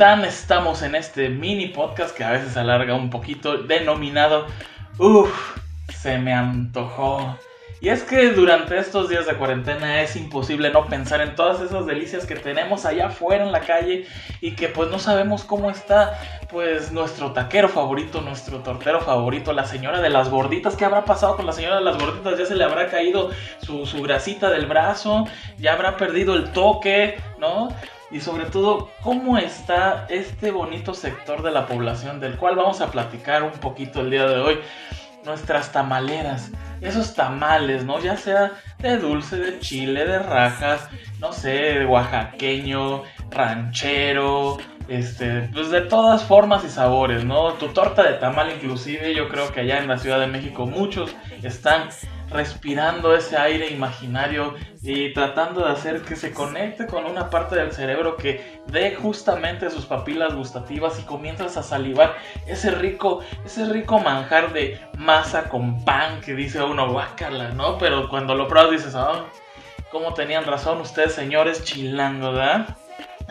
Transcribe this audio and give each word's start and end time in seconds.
Estamos 0.00 0.80
en 0.80 0.94
este 0.94 1.28
mini 1.28 1.66
podcast 1.68 2.16
que 2.16 2.24
a 2.24 2.30
veces 2.30 2.56
alarga 2.56 2.94
un 2.94 3.10
poquito, 3.10 3.58
denominado 3.64 4.46
Uf, 4.96 5.58
se 5.92 6.16
me 6.16 6.32
antojó. 6.32 7.36
Y 7.82 7.90
es 7.90 8.02
que 8.04 8.30
durante 8.30 8.78
estos 8.78 9.10
días 9.10 9.26
de 9.26 9.34
cuarentena 9.34 10.00
es 10.00 10.16
imposible 10.16 10.70
no 10.70 10.86
pensar 10.86 11.20
en 11.20 11.34
todas 11.34 11.60
esas 11.60 11.84
delicias 11.84 12.24
que 12.24 12.34
tenemos 12.34 12.86
allá 12.86 13.08
afuera 13.08 13.44
en 13.44 13.52
la 13.52 13.60
calle 13.60 14.06
y 14.40 14.52
que 14.52 14.68
pues 14.68 14.90
no 14.90 14.98
sabemos 14.98 15.44
cómo 15.44 15.70
está 15.70 16.18
pues 16.48 16.92
nuestro 16.92 17.32
taquero 17.32 17.68
favorito, 17.68 18.22
nuestro 18.22 18.60
tortero 18.60 19.02
favorito, 19.02 19.52
la 19.52 19.66
señora 19.66 20.00
de 20.00 20.08
las 20.08 20.30
gorditas. 20.30 20.76
¿Qué 20.76 20.86
habrá 20.86 21.04
pasado 21.04 21.36
con 21.36 21.44
la 21.44 21.52
señora 21.52 21.76
de 21.76 21.82
las 21.82 21.98
gorditas? 21.98 22.38
Ya 22.38 22.46
se 22.46 22.54
le 22.54 22.64
habrá 22.64 22.86
caído 22.86 23.32
su, 23.60 23.84
su 23.84 24.00
grasita 24.00 24.48
del 24.48 24.64
brazo, 24.64 25.26
ya 25.58 25.74
habrá 25.74 25.98
perdido 25.98 26.36
el 26.36 26.52
toque, 26.52 27.20
¿no? 27.38 27.68
Y 28.10 28.20
sobre 28.20 28.46
todo 28.46 28.90
cómo 29.02 29.38
está 29.38 30.06
este 30.08 30.50
bonito 30.50 30.94
sector 30.94 31.42
de 31.42 31.50
la 31.50 31.66
población 31.66 32.20
del 32.20 32.36
cual 32.36 32.56
vamos 32.56 32.80
a 32.80 32.90
platicar 32.90 33.42
un 33.42 33.52
poquito 33.52 34.00
el 34.00 34.10
día 34.10 34.26
de 34.26 34.38
hoy. 34.38 34.60
Nuestras 35.24 35.70
tamaleras, 35.70 36.50
esos 36.80 37.14
tamales, 37.14 37.84
¿no? 37.84 38.00
Ya 38.00 38.16
sea 38.16 38.52
de 38.78 38.96
dulce, 38.96 39.36
de 39.36 39.60
chile, 39.60 40.06
de 40.06 40.18
rajas, 40.18 40.88
no 41.18 41.32
sé, 41.32 41.50
de 41.50 41.86
oaxaqueño, 41.86 43.02
ranchero, 43.30 44.56
este, 44.90 45.48
pues 45.52 45.70
de 45.70 45.82
todas 45.82 46.24
formas 46.24 46.64
y 46.64 46.68
sabores, 46.68 47.24
¿no? 47.24 47.52
Tu 47.54 47.68
torta 47.68 48.02
de 48.02 48.14
tamal 48.14 48.50
inclusive, 48.52 49.14
yo 49.14 49.28
creo 49.28 49.52
que 49.52 49.60
allá 49.60 49.78
en 49.78 49.86
la 49.86 49.98
Ciudad 49.98 50.18
de 50.18 50.26
México 50.26 50.66
muchos 50.66 51.14
están 51.44 51.90
respirando 52.28 53.14
ese 53.14 53.36
aire 53.36 53.68
imaginario 53.68 54.54
y 54.82 55.12
tratando 55.12 55.64
de 55.64 55.70
hacer 55.70 56.02
que 56.02 56.16
se 56.16 56.32
conecte 56.32 56.86
con 56.86 57.04
una 57.04 57.30
parte 57.30 57.54
del 57.54 57.70
cerebro 57.70 58.16
que 58.16 58.60
dé 58.66 58.96
justamente 58.96 59.70
sus 59.70 59.86
papilas 59.86 60.34
gustativas 60.34 60.98
y 60.98 61.02
comienzas 61.02 61.56
a 61.56 61.62
salivar 61.62 62.16
ese 62.48 62.72
rico, 62.72 63.20
ese 63.44 63.66
rico 63.66 64.00
manjar 64.00 64.52
de 64.52 64.80
masa 64.98 65.48
con 65.48 65.84
pan 65.84 66.20
que 66.20 66.34
dice 66.34 66.60
uno, 66.64 66.90
guácala, 66.90 67.50
¿no? 67.50 67.78
Pero 67.78 68.08
cuando 68.08 68.34
lo 68.34 68.48
pruebas 68.48 68.72
dices, 68.72 68.96
ah, 68.96 69.24
¿cómo 69.92 70.14
tenían 70.14 70.46
razón 70.46 70.80
ustedes 70.80 71.12
señores 71.12 71.62
chilango, 71.62 72.32
¿verdad? 72.32 72.76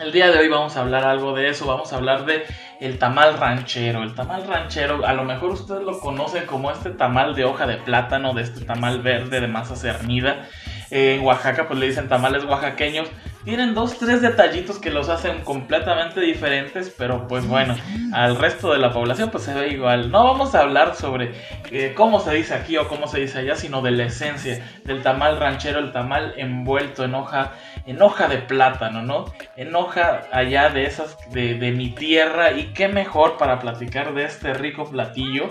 El 0.00 0.12
día 0.12 0.30
de 0.30 0.38
hoy 0.38 0.48
vamos 0.48 0.78
a 0.78 0.80
hablar 0.80 1.04
algo 1.04 1.34
de 1.34 1.50
eso, 1.50 1.66
vamos 1.66 1.92
a 1.92 1.96
hablar 1.96 2.24
de 2.24 2.46
el 2.80 2.98
tamal 2.98 3.36
ranchero. 3.36 4.02
El 4.02 4.14
tamal 4.14 4.46
ranchero, 4.46 5.04
a 5.04 5.12
lo 5.12 5.24
mejor 5.24 5.50
ustedes 5.50 5.82
lo 5.82 6.00
conocen 6.00 6.46
como 6.46 6.70
este 6.70 6.88
tamal 6.88 7.34
de 7.34 7.44
hoja 7.44 7.66
de 7.66 7.76
plátano, 7.76 8.32
de 8.32 8.40
este 8.40 8.64
tamal 8.64 9.02
verde 9.02 9.42
de 9.42 9.46
masa 9.46 9.76
cernida. 9.76 10.48
en 10.90 11.22
Oaxaca 11.22 11.68
pues 11.68 11.78
le 11.78 11.86
dicen 11.86 12.08
tamales 12.08 12.44
oaxaqueños 12.44 13.10
tienen 13.44 13.74
dos, 13.74 13.98
tres 13.98 14.20
detallitos 14.20 14.78
que 14.78 14.90
los 14.90 15.08
hacen 15.08 15.40
completamente 15.42 16.20
diferentes, 16.20 16.94
pero 16.96 17.26
pues 17.26 17.46
bueno, 17.46 17.74
al 18.12 18.36
resto 18.36 18.72
de 18.72 18.78
la 18.78 18.92
población 18.92 19.30
pues 19.30 19.44
se 19.44 19.54
ve 19.54 19.68
igual. 19.68 20.10
No 20.10 20.24
vamos 20.24 20.54
a 20.54 20.60
hablar 20.60 20.94
sobre 20.94 21.32
eh, 21.70 21.94
cómo 21.96 22.20
se 22.20 22.34
dice 22.34 22.54
aquí 22.54 22.76
o 22.76 22.88
cómo 22.88 23.06
se 23.08 23.20
dice 23.20 23.38
allá, 23.38 23.56
sino 23.56 23.80
de 23.82 23.92
la 23.92 24.04
esencia 24.04 24.64
del 24.84 25.02
tamal 25.02 25.38
ranchero, 25.38 25.78
el 25.78 25.92
tamal 25.92 26.34
envuelto 26.36 27.04
en 27.04 27.14
hoja, 27.14 27.52
en 27.86 28.00
hoja 28.02 28.28
de 28.28 28.38
plátano, 28.38 29.02
¿no? 29.02 29.24
En 29.56 29.74
hoja 29.74 30.22
allá 30.32 30.68
de 30.68 30.84
esas 30.84 31.16
de, 31.30 31.54
de 31.54 31.72
mi 31.72 31.90
tierra 31.90 32.52
y 32.52 32.72
qué 32.74 32.88
mejor 32.88 33.38
para 33.38 33.58
platicar 33.58 34.14
de 34.14 34.24
este 34.24 34.52
rico 34.52 34.84
platillo 34.90 35.50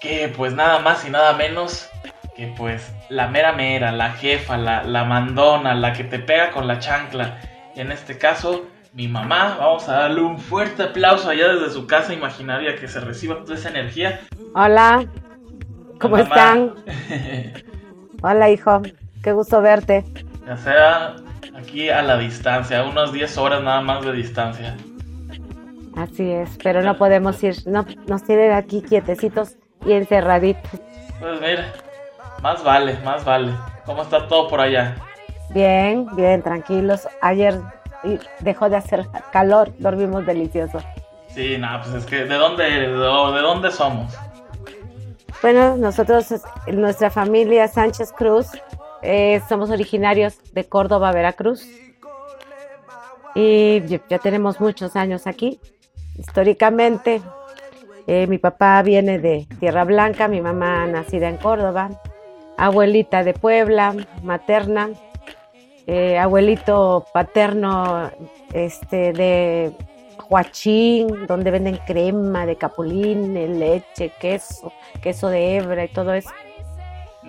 que 0.00 0.32
pues 0.36 0.52
nada 0.52 0.80
más 0.80 1.06
y 1.06 1.10
nada 1.10 1.32
menos 1.32 1.90
que 2.34 2.52
pues 2.56 2.92
la 3.08 3.28
mera 3.28 3.52
mera, 3.52 3.92
la 3.92 4.12
jefa, 4.12 4.56
la, 4.56 4.82
la 4.82 5.04
mandona, 5.04 5.74
la 5.74 5.92
que 5.92 6.04
te 6.04 6.18
pega 6.18 6.50
con 6.50 6.66
la 6.66 6.78
chancla, 6.78 7.38
en 7.76 7.92
este 7.92 8.18
caso 8.18 8.66
mi 8.94 9.08
mamá, 9.08 9.56
vamos 9.58 9.88
a 9.88 9.94
darle 9.94 10.20
un 10.20 10.38
fuerte 10.38 10.84
aplauso 10.84 11.28
allá 11.28 11.48
desde 11.48 11.70
su 11.70 11.86
casa 11.86 12.12
imaginaria 12.12 12.76
que 12.76 12.86
se 12.86 13.00
reciba 13.00 13.40
toda 13.42 13.56
esa 13.56 13.68
energía. 13.68 14.20
Hola, 14.54 15.04
¿cómo 16.00 16.16
están? 16.16 16.74
Hola 18.22 18.50
hijo, 18.50 18.82
qué 19.22 19.32
gusto 19.32 19.60
verte. 19.60 20.04
Ya 20.46 20.56
sea 20.56 21.16
aquí 21.56 21.90
a 21.90 22.02
la 22.02 22.18
distancia, 22.18 22.84
unas 22.84 23.12
10 23.12 23.36
horas 23.38 23.62
nada 23.64 23.80
más 23.80 24.04
de 24.04 24.12
distancia. 24.12 24.76
Así 25.96 26.30
es, 26.30 26.50
pero 26.62 26.82
no 26.82 26.96
podemos 26.96 27.42
ir, 27.42 27.56
no, 27.66 27.84
nos 28.06 28.22
tienen 28.22 28.52
aquí 28.52 28.80
quietecitos 28.82 29.56
y 29.84 29.92
encerraditos. 29.92 30.80
Pues 31.20 31.40
mira, 31.40 31.72
más 32.44 32.62
vale, 32.62 32.98
más 33.02 33.24
vale. 33.24 33.52
¿Cómo 33.86 34.02
está 34.02 34.28
todo 34.28 34.48
por 34.48 34.60
allá? 34.60 34.96
Bien, 35.48 36.06
bien, 36.14 36.42
tranquilos. 36.42 37.08
Ayer 37.22 37.58
dejó 38.40 38.68
de 38.68 38.76
hacer 38.76 39.06
calor, 39.32 39.72
dormimos 39.78 40.26
delicioso. 40.26 40.78
Sí, 41.28 41.56
nada, 41.56 41.80
pues 41.80 41.94
es 41.94 42.04
que 42.04 42.26
¿de 42.26 42.34
dónde, 42.34 42.64
de, 42.64 42.88
dónde 42.88 43.70
somos? 43.70 44.12
Bueno, 45.40 45.78
nosotros, 45.78 46.34
nuestra 46.66 47.08
familia 47.08 47.66
Sánchez 47.66 48.12
Cruz, 48.12 48.48
eh, 49.00 49.40
somos 49.48 49.70
originarios 49.70 50.36
de 50.52 50.64
Córdoba, 50.64 51.12
Veracruz. 51.12 51.66
Y 53.34 53.80
ya 53.86 54.18
tenemos 54.18 54.60
muchos 54.60 54.96
años 54.96 55.26
aquí. 55.26 55.58
Históricamente, 56.18 57.22
eh, 58.06 58.26
mi 58.26 58.36
papá 58.36 58.82
viene 58.82 59.18
de 59.18 59.48
Tierra 59.60 59.84
Blanca, 59.84 60.28
mi 60.28 60.42
mamá 60.42 60.86
nacida 60.86 61.30
en 61.30 61.38
Córdoba 61.38 61.88
abuelita 62.56 63.24
de 63.24 63.34
Puebla, 63.34 63.94
materna, 64.22 64.90
eh, 65.86 66.18
abuelito 66.18 67.06
paterno 67.12 68.10
este, 68.52 69.12
de 69.12 69.72
Huachín, 70.28 71.26
donde 71.26 71.50
venden 71.50 71.78
crema 71.86 72.46
de 72.46 72.56
capulín, 72.56 73.34
leche, 73.58 74.12
queso, 74.20 74.72
queso 75.02 75.28
de 75.28 75.56
hebra 75.56 75.84
y 75.84 75.88
todo 75.88 76.14
eso. 76.14 76.30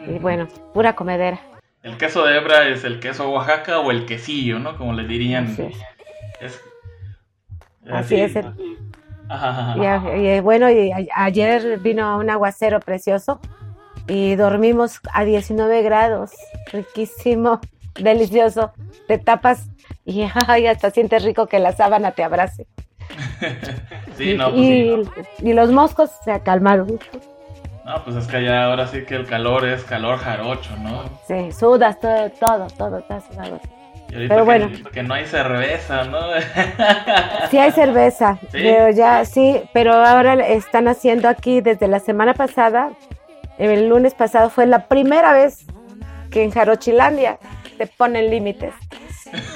Y 0.07 0.19
bueno, 0.19 0.47
pura 0.73 0.95
comedera. 0.95 1.39
El 1.83 1.97
queso 1.97 2.25
de 2.25 2.37
hebra 2.37 2.67
es 2.67 2.83
el 2.83 2.99
queso 2.99 3.29
Oaxaca 3.29 3.79
o 3.79 3.91
el 3.91 4.05
quesillo, 4.05 4.59
¿no? 4.59 4.77
Como 4.77 4.93
le 4.93 5.07
dirían. 5.07 5.55
Así 7.91 8.15
es. 8.15 8.35
y, 8.35 10.39
bueno, 10.39 10.71
y 10.71 10.91
ayer 11.13 11.79
vino 11.79 12.17
un 12.17 12.29
aguacero 12.29 12.79
precioso 12.79 13.39
y 14.07 14.35
dormimos 14.35 14.99
a 15.13 15.23
19 15.23 15.81
grados, 15.81 16.31
riquísimo, 16.71 17.59
delicioso. 17.95 18.73
Te 19.07 19.17
tapas 19.17 19.67
y 20.05 20.23
hasta 20.69 20.91
sientes 20.91 21.23
rico 21.23 21.47
que 21.47 21.59
la 21.59 21.71
sábana 21.71 22.11
te 22.11 22.23
abrace. 22.23 22.67
sí, 24.17 24.35
no, 24.35 24.51
pues 24.51 25.09
y, 25.41 25.53
los 25.53 25.71
moscos 25.71 26.11
se 26.23 26.39
calmaron. 26.41 26.99
No, 27.85 28.03
pues 28.03 28.15
es 28.15 28.27
que 28.27 28.43
ya 28.43 28.65
ahora 28.65 28.87
sí 28.87 29.03
que 29.05 29.15
el 29.15 29.27
calor 29.27 29.65
es 29.65 29.83
calor 29.83 30.17
jarocho, 30.17 30.75
¿no? 30.77 31.03
Sí, 31.27 31.51
sudas 31.51 31.99
todo, 31.99 32.31
todo, 32.31 32.67
todo, 32.75 32.97
está 32.97 33.21
sudado. 33.21 33.59
pero 34.09 34.43
bueno. 34.43 34.71
Que 34.91 35.03
no 35.03 35.13
hay 35.13 35.27
cerveza, 35.27 36.03
¿no? 36.05 36.19
sí 37.51 37.59
hay 37.59 37.71
cerveza, 37.71 38.39
pero 38.51 38.89
ya 38.89 39.23
sí, 39.23 39.61
pero 39.71 39.93
ahora 39.93 40.33
están 40.47 40.87
haciendo 40.87 41.29
aquí 41.29 41.61
desde 41.61 41.87
la 41.87 41.99
semana 41.99 42.33
pasada 42.33 42.89
el 43.57 43.87
lunes 43.87 44.13
pasado 44.13 44.49
fue 44.49 44.65
la 44.65 44.87
primera 44.87 45.33
vez 45.33 45.65
que 46.31 46.43
en 46.43 46.51
Jarochilandia 46.51 47.39
te 47.77 47.87
ponen 47.87 48.29
límites. 48.29 48.73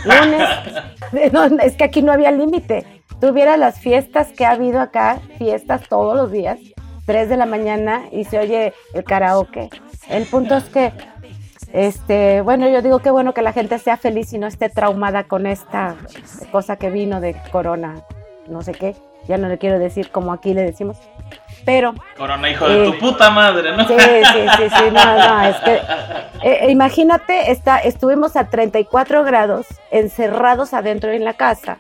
Lunes, 0.03 1.61
es 1.63 1.75
que 1.75 1.83
aquí 1.83 2.01
no 2.01 2.11
había 2.11 2.31
límite. 2.31 2.85
Tuviera 3.19 3.57
las 3.57 3.79
fiestas 3.79 4.29
que 4.29 4.45
ha 4.45 4.51
habido 4.51 4.79
acá, 4.79 5.19
fiestas 5.37 5.87
todos 5.89 6.15
los 6.15 6.31
días, 6.31 6.57
3 7.05 7.27
de 7.27 7.37
la 7.37 7.45
mañana 7.45 8.03
y 8.11 8.23
se 8.23 8.39
oye 8.39 8.73
el 8.93 9.03
karaoke. 9.03 9.69
El 10.09 10.25
punto 10.25 10.55
es 10.55 10.65
que, 10.65 10.93
este, 11.73 12.41
bueno, 12.41 12.69
yo 12.69 12.81
digo 12.81 12.99
que 12.99 13.11
bueno 13.11 13.33
que 13.33 13.41
la 13.41 13.51
gente 13.51 13.77
sea 13.79 13.97
feliz 13.97 14.31
y 14.33 14.37
no 14.37 14.47
esté 14.47 14.69
traumada 14.69 15.25
con 15.25 15.45
esta 15.45 15.95
cosa 16.51 16.77
que 16.77 16.89
vino 16.89 17.19
de 17.19 17.35
corona, 17.51 18.03
no 18.47 18.61
sé 18.61 18.71
qué, 18.71 18.95
ya 19.27 19.37
no 19.37 19.49
le 19.49 19.57
quiero 19.57 19.79
decir 19.79 20.11
como 20.11 20.31
aquí 20.31 20.53
le 20.53 20.63
decimos, 20.63 20.97
pero... 21.69 21.93
Corona, 22.17 22.49
hijo 22.49 22.67
de 22.67 22.83
tu 22.83 22.93
eh, 22.93 22.97
puta 22.99 23.29
madre, 23.29 23.77
¿no? 23.77 23.87
Sí, 23.87 23.93
sí, 23.93 24.39
sí, 24.57 24.63
sí, 24.75 24.83
no, 24.91 25.17
no, 25.17 25.43
es 25.43 25.55
que... 25.57 25.81
Eh, 26.41 26.71
imagínate, 26.71 27.51
está, 27.51 27.77
estuvimos 27.77 28.35
a 28.35 28.45
34 28.45 29.23
grados, 29.23 29.67
encerrados 29.91 30.73
adentro 30.73 31.11
en 31.11 31.23
la 31.23 31.33
casa, 31.33 31.77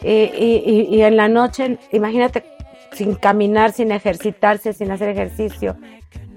y, 0.00 0.86
y, 0.90 1.02
en 1.02 1.16
la 1.16 1.28
noche, 1.28 1.78
imagínate, 1.90 2.44
sin 2.92 3.16
caminar, 3.16 3.72
sin 3.72 3.90
ejercitarse, 3.90 4.72
sin 4.74 4.92
hacer 4.92 5.08
ejercicio. 5.08 5.76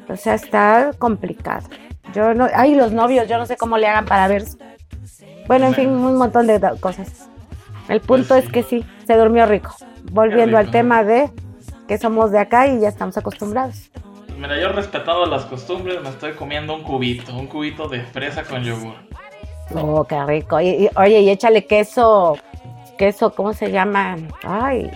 O 0.10 0.16
sea, 0.16 0.34
está 0.34 0.92
complicado. 0.98 1.70
Yo 2.14 2.34
no, 2.34 2.48
ay, 2.56 2.74
los 2.74 2.92
novios, 2.92 3.30
yo 3.30 3.38
no 3.38 3.46
sé 3.46 3.56
cómo 3.56 3.78
le 3.78 3.88
hagan 3.88 4.06
para 4.06 4.28
ver. 4.28 4.44
Bueno, 5.48 5.68
en 5.68 5.76
fin, 5.76 5.90
un 5.90 6.16
montón 6.16 6.48
de 6.48 6.60
cosas. 6.80 7.30
El 7.88 8.02
punto 8.02 8.30
pues 8.30 8.46
es 8.46 8.52
que 8.52 8.64
sí, 8.64 8.86
se 9.06 9.16
durmió 9.16 9.46
rico. 9.46 9.76
Volviendo 10.12 10.58
al 10.58 10.72
tema 10.72 11.04
de 11.04 11.30
que 11.88 11.98
somos 11.98 12.32
de 12.32 12.40
acá 12.40 12.68
y 12.68 12.80
ya 12.80 12.90
estamos 12.90 13.18
acostumbrados. 13.18 13.90
Mira, 14.38 14.60
yo 14.60 14.70
respetando 14.70 15.26
las 15.26 15.46
costumbres 15.46 16.02
me 16.02 16.10
estoy 16.10 16.34
comiendo 16.34 16.76
un 16.76 16.84
cubito, 16.84 17.36
un 17.36 17.48
cubito 17.48 17.88
de 17.88 18.02
fresa 18.02 18.44
con 18.44 18.64
yogur. 18.64 18.96
Oh, 19.76 20.04
qué 20.04 20.24
rico. 20.26 20.58
oye, 20.58 21.20
y 21.22 21.30
échale 21.30 21.66
queso 21.66 22.38
queso, 22.98 23.34
¿cómo 23.34 23.54
se 23.54 23.72
llama? 23.72 24.16
Ay, 24.44 24.90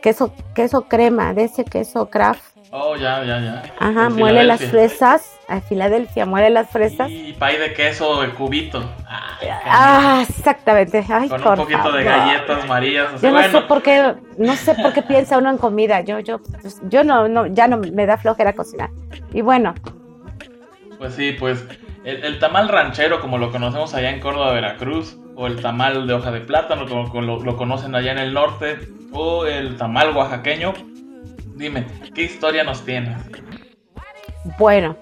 queso, 0.00 0.32
queso 0.54 0.82
crema, 0.82 1.34
de 1.34 1.44
ese 1.44 1.64
queso 1.64 2.08
craft. 2.08 2.55
Oh, 2.72 2.96
ya, 2.96 3.24
ya, 3.24 3.38
ya. 3.40 3.62
Ajá, 3.78 4.08
muele 4.10 4.42
las 4.44 4.60
fresas, 4.62 5.38
a 5.48 5.60
Filadelfia, 5.60 6.26
muele 6.26 6.50
las 6.50 6.68
fresas. 6.68 7.08
Y 7.10 7.32
pay 7.32 7.56
de 7.58 7.72
queso 7.72 8.20
de 8.22 8.30
cubito. 8.30 8.82
Ay, 9.08 9.48
Ah, 9.64 10.24
exactamente. 10.28 11.04
Ay, 11.08 11.28
con 11.28 11.40
un 11.46 11.56
poquito 11.56 11.92
de 11.92 12.04
galletas 12.04 12.66
marías. 12.68 13.06
o 13.14 13.18
sea, 13.18 13.30
Yo 13.30 13.34
no 13.34 13.40
bueno, 13.40 13.60
sé 13.60 13.66
por 13.66 13.82
qué, 13.82 14.14
no 14.38 14.56
sé 14.56 14.74
por 14.74 14.92
qué 14.92 15.02
piensa 15.02 15.38
uno 15.38 15.50
en 15.50 15.58
comida. 15.58 16.00
Yo, 16.00 16.18
yo, 16.18 16.38
pues, 16.40 16.80
yo 16.88 17.04
no, 17.04 17.28
no, 17.28 17.46
ya 17.46 17.68
no 17.68 17.78
me 17.78 18.04
da 18.04 18.16
flojera 18.18 18.52
cocinar. 18.52 18.90
Y 19.32 19.42
bueno, 19.42 19.72
Pues 20.98 21.14
sí, 21.14 21.32
pues 21.38 21.64
el, 22.04 22.24
el 22.24 22.38
tamal 22.40 22.68
ranchero, 22.68 23.20
como 23.20 23.38
lo 23.38 23.52
conocemos 23.52 23.94
allá 23.94 24.10
en 24.10 24.18
Córdoba, 24.20 24.52
Veracruz, 24.52 25.16
o 25.36 25.46
el 25.46 25.60
tamal 25.62 26.06
de 26.06 26.14
hoja 26.14 26.30
de 26.32 26.40
plátano, 26.40 26.86
como, 26.88 27.08
como 27.10 27.22
lo, 27.22 27.38
lo 27.44 27.56
conocen 27.56 27.94
allá 27.94 28.12
en 28.12 28.18
el 28.18 28.34
norte, 28.34 28.78
o 29.12 29.46
el 29.46 29.76
tamal 29.76 30.16
oaxaqueño. 30.16 30.72
Dime, 31.56 31.86
¿qué 32.14 32.22
historia 32.22 32.64
nos 32.64 32.84
tienes? 32.84 33.16
bueno. 34.58 34.94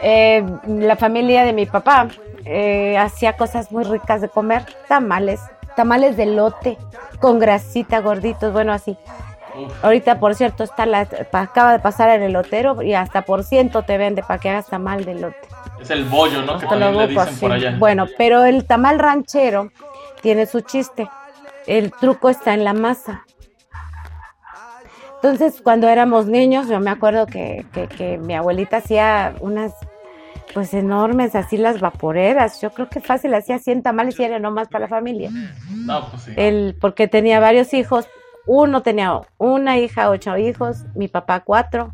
Eh, 0.00 0.44
la 0.68 0.94
familia 0.94 1.42
de 1.42 1.52
mi 1.52 1.66
papá 1.66 2.06
eh, 2.44 2.96
hacía 2.96 3.32
cosas 3.36 3.72
muy 3.72 3.82
ricas 3.82 4.20
de 4.20 4.28
comer, 4.28 4.64
tamales, 4.86 5.40
tamales 5.74 6.16
de 6.16 6.26
lote, 6.26 6.78
con 7.18 7.40
grasita, 7.40 8.00
gorditos, 8.00 8.52
bueno, 8.52 8.72
así. 8.72 8.96
Uf, 9.60 9.84
Ahorita, 9.84 10.20
por 10.20 10.36
cierto, 10.36 10.62
está 10.62 10.86
la, 10.86 11.00
acaba 11.32 11.72
de 11.72 11.80
pasar 11.80 12.10
el 12.10 12.22
elotero 12.22 12.80
y 12.80 12.94
hasta 12.94 13.22
por 13.22 13.42
ciento 13.42 13.82
te 13.82 13.98
vende 13.98 14.22
para 14.22 14.38
que 14.38 14.50
hagas 14.50 14.68
tamal 14.68 15.04
de 15.04 15.16
lote. 15.16 15.48
es 15.80 15.90
el 15.90 16.04
bollo, 16.04 16.42
¿no? 16.42 16.58
Que 16.58 16.66
también 16.66 16.96
le 16.96 17.08
dicen 17.08 17.24
pues, 17.24 17.40
por 17.40 17.52
allá. 17.52 17.74
Bueno, 17.76 18.06
pero 18.16 18.44
el 18.44 18.64
tamal 18.66 19.00
ranchero 19.00 19.72
tiene 20.22 20.46
su 20.46 20.60
chiste. 20.60 21.10
El 21.66 21.90
truco 21.90 22.30
está 22.30 22.54
en 22.54 22.62
la 22.62 22.72
masa. 22.72 23.24
Entonces, 25.22 25.60
cuando 25.62 25.88
éramos 25.88 26.26
niños, 26.26 26.68
yo 26.68 26.78
me 26.80 26.90
acuerdo 26.90 27.26
que, 27.26 27.66
que- 27.72 27.88
que 27.88 28.18
mi 28.18 28.34
abuelita 28.34 28.76
hacía 28.78 29.34
unas, 29.40 29.72
pues 30.54 30.72
enormes, 30.74 31.34
así 31.34 31.56
las 31.56 31.80
vaporeras. 31.80 32.60
Yo 32.60 32.70
creo 32.70 32.88
que 32.88 33.00
fácil 33.00 33.34
hacía 33.34 33.58
100 33.58 33.82
tamales 33.82 34.18
y 34.20 34.22
era 34.22 34.38
nomás 34.38 34.68
para 34.68 34.82
la 34.82 34.88
familia. 34.88 35.30
No, 35.70 36.08
pues 36.10 36.22
sí. 36.22 36.32
Él, 36.36 36.76
porque 36.80 37.08
tenía 37.08 37.40
varios 37.40 37.74
hijos. 37.74 38.06
Uno 38.46 38.82
tenía 38.82 39.20
una 39.38 39.76
hija, 39.78 40.08
ocho 40.08 40.36
hijos, 40.38 40.84
mi 40.94 41.08
papá 41.08 41.40
cuatro. 41.40 41.92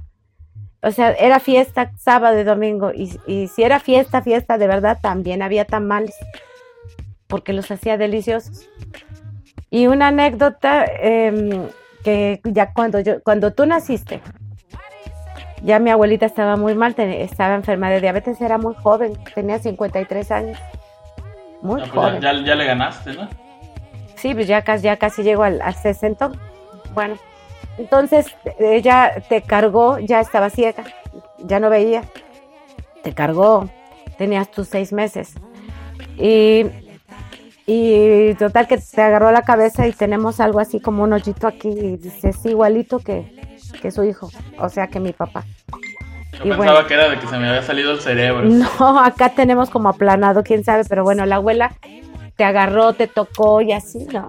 O 0.83 0.91
sea, 0.91 1.13
era 1.13 1.41
fiesta 1.41 1.93
sábado 1.99 2.39
y 2.39 2.45
domingo. 2.45 2.93
Y, 2.95 3.19
y 3.27 3.49
si 3.49 3.63
era 3.63 3.81
fiesta, 3.81 4.21
fiesta 4.23 4.59
de 4.59 4.67
verdad, 4.67 4.99
también 5.01 5.41
había 5.43 5.65
tamales. 5.65 6.15
Porque 7.27 7.55
los 7.55 7.71
hacía 7.71 7.97
deliciosos. 7.97 8.69
Y 9.71 9.87
una 9.87 10.09
anécdota 10.09 10.85
em, 10.85 11.69
que 12.05 12.41
ya 12.45 12.73
cuando 12.73 13.01
yo, 13.01 13.23
cuando 13.25 13.53
tú 13.53 13.67
naciste, 13.67 14.21
ya 15.63 15.79
mi 15.79 15.91
abuelita 15.91 16.27
estaba 16.27 16.57
muy 16.57 16.75
mal, 16.75 16.95
estaba 16.99 17.55
enferma 17.55 17.91
de 17.91 18.01
diabetes, 18.01 18.41
era 18.41 18.59
muy 18.59 18.75
joven, 18.75 19.15
tenía 19.35 19.59
53 19.59 20.31
años. 20.31 20.59
Muy 21.63 21.81
No, 21.81 21.87
pues 21.87 21.91
joven. 21.93 22.21
ya, 22.21 22.33
ya- 22.35 22.45
ya 22.45 22.55
le 22.55 22.65
ganaste, 22.67 23.15
¿no? 23.15 23.29
Sí, 24.17 24.35
pues 24.35 24.47
ya 24.47 24.63
casi, 24.63 24.85
ya 24.85 24.97
casi 24.99 25.23
llego 25.23 25.43
al, 25.43 25.61
al 25.63 25.75
60. 25.75 26.31
Bueno, 26.95 27.17
entonces 27.79 28.27
ella 28.59 29.13
te 29.29 29.43
cargó, 29.43 29.99
ya 29.99 30.21
estaba 30.21 30.51
ciega, 30.51 30.85
ya 31.39 31.59
no 31.61 31.71
veía. 31.71 32.03
Te 33.03 33.13
cargó, 33.13 33.69
tenías 34.19 34.51
tus 34.51 34.69
seis 34.69 34.93
meses. 34.93 35.35
Y, 36.17 36.67
y 37.67 38.35
total 38.35 38.67
que 38.69 38.79
te 38.79 39.03
agarró 39.03 39.33
la 39.33 39.43
cabeza 39.43 39.87
y 39.87 39.93
tenemos 39.93 40.41
algo 40.41 40.61
así 40.61 40.81
como 40.81 41.03
un 41.03 41.13
hoyito 41.15 41.47
aquí 41.47 41.69
y 41.69 41.97
dices 41.97 42.45
igualito 42.45 42.99
que, 42.99 43.33
que 43.81 43.91
su 43.91 44.05
hijo, 44.05 44.29
o 44.59 44.69
sea 44.69 44.89
que 44.89 45.01
mi 45.01 45.13
papá. 45.13 45.45
Yo 46.33 46.45
Y 46.45 46.49
pensaba 46.51 46.83
bueno. 46.83 46.87
que 46.89 46.95
era 46.95 47.09
de 47.09 47.19
que 47.19 47.27
se 47.27 47.39
me 47.39 47.49
había 47.49 47.63
salido 47.63 47.93
el 47.93 48.01
cerebro. 48.01 48.45
No, 48.45 48.99
acá 49.01 49.31
tenemos 49.31 49.71
como 49.71 49.89
aplanado, 49.89 50.43
quién 50.43 50.65
sabe, 50.65 50.85
pero 50.85 51.05
bueno, 51.05 51.25
la 51.27 51.37
abuela 51.37 51.73
te 52.37 52.45
agarró, 52.45 52.93
te 52.95 53.07
tocó 53.07 53.61
y 53.63 53.73
así, 53.73 54.07
¿no? 54.13 54.29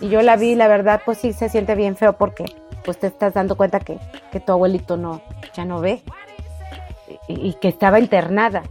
Y 0.00 0.08
yo 0.08 0.20
la 0.22 0.36
vi, 0.36 0.54
la 0.56 0.66
verdad, 0.68 1.02
pues 1.04 1.18
sí 1.18 1.32
se 1.32 1.48
siente 1.48 1.74
bien 1.76 1.96
feo 1.96 2.14
porque 2.14 2.44
pues 2.84 2.98
te 2.98 3.06
estás 3.06 3.34
dando 3.34 3.56
cuenta 3.56 3.78
que, 3.78 3.98
que 4.32 4.40
tu 4.40 4.50
abuelito 4.52 4.96
no, 4.96 5.22
ya 5.54 5.64
no 5.64 5.80
ve 5.80 6.02
y, 7.28 7.50
y 7.50 7.54
que 7.54 7.68
estaba 7.68 8.00
internada. 8.00 8.64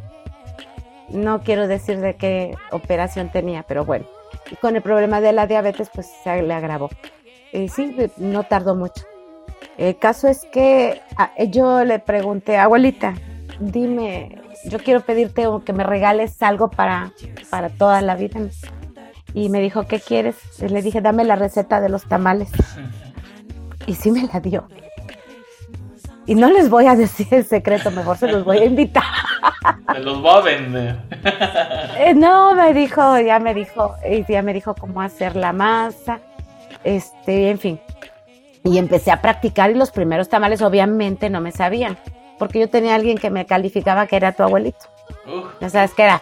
No 1.13 1.42
quiero 1.42 1.68
decir 1.68 2.00
de 2.00 2.16
qué 2.16 2.56
operación 2.72 3.31
tenía, 3.31 3.63
pero 3.63 3.86
bueno. 3.86 4.06
Y 4.50 4.56
con 4.56 4.75
el 4.75 4.81
problema 4.81 5.22
de 5.22 5.34
la 5.34 5.48
diabetes, 5.48 5.90
pues 5.94 6.08
se 6.24 6.42
le 6.42 6.54
agravó. 6.54 6.90
Y 7.52 7.68
sí, 7.69 7.96
no 8.18 8.44
tardó 8.44 8.75
mucho. 8.75 9.04
El 9.78 9.98
caso 9.98 10.28
es 10.28 10.46
que 10.52 11.02
ah, 11.18 11.31
yo 11.48 11.84
le 11.84 12.00
pregunté, 12.00 12.58
abuelita, 12.58 13.13
dime, 13.60 14.38
yo 14.66 14.80
quiero 14.80 15.02
pedirte 15.02 15.46
que 15.66 15.74
me 15.74 15.84
regales 15.84 16.42
algo 16.42 16.69
para, 16.69 17.12
para 17.50 17.69
toda 17.69 18.02
la 18.02 18.16
vida. 18.16 18.40
Y 19.34 19.50
me 19.50 19.62
dijo, 19.62 19.88
¿qué 19.88 20.00
quieres? 20.00 20.36
Le 20.60 20.81
dije, 20.81 21.02
dame 21.02 21.24
la 21.24 21.36
receta 21.36 21.80
de 21.81 21.90
los 21.90 22.04
tamales. 22.04 22.52
Y 23.88 23.96
sí 23.96 24.12
me 24.12 24.24
la 24.24 24.40
dio. 24.40 24.68
Y 26.25 26.36
no 26.36 26.50
les 26.50 26.69
voy 26.69 26.86
a 26.86 26.96
decir 26.96 27.28
el 27.31 27.46
secreto, 27.46 27.92
mejor 27.92 28.18
se 28.18 28.28
los 28.28 28.44
voy 28.46 28.60
a 28.60 28.66
invitar. 28.66 29.04
Te 29.94 30.00
los 30.00 30.22
voy 30.22 30.32
a 30.32 30.42
vender. 30.42 30.96
Eh, 31.98 32.14
no, 32.14 32.56
me 32.56 32.74
dijo, 32.74 33.20
ya 33.20 33.40
me 33.40 33.54
dijo, 33.54 33.96
y 34.10 34.26
ya 34.32 34.42
me 34.42 34.54
dijo 34.54 34.74
cómo 34.76 35.02
hacer 35.02 35.36
la 35.36 35.54
masa, 35.54 36.20
este, 36.84 37.52
en 37.52 37.60
fin. 37.60 37.80
Y 38.64 38.78
empecé 38.78 39.12
a 39.12 39.22
practicar 39.22 39.72
y 39.72 39.76
los 39.76 39.92
primeros 39.92 40.30
tamales 40.30 40.62
obviamente 40.62 41.30
no 41.30 41.42
me 41.42 41.52
sabían, 41.52 41.98
porque 42.40 42.60
yo 42.60 42.70
tenía 42.70 42.96
alguien 42.96 43.18
que 43.18 43.30
me 43.30 43.46
calificaba 43.46 44.08
que 44.08 44.16
era 44.16 44.32
tu 44.32 44.44
abuelito. 44.44 44.86
Ya 45.60 45.70
sabes 45.70 45.94
que 45.94 46.04
era 46.04 46.22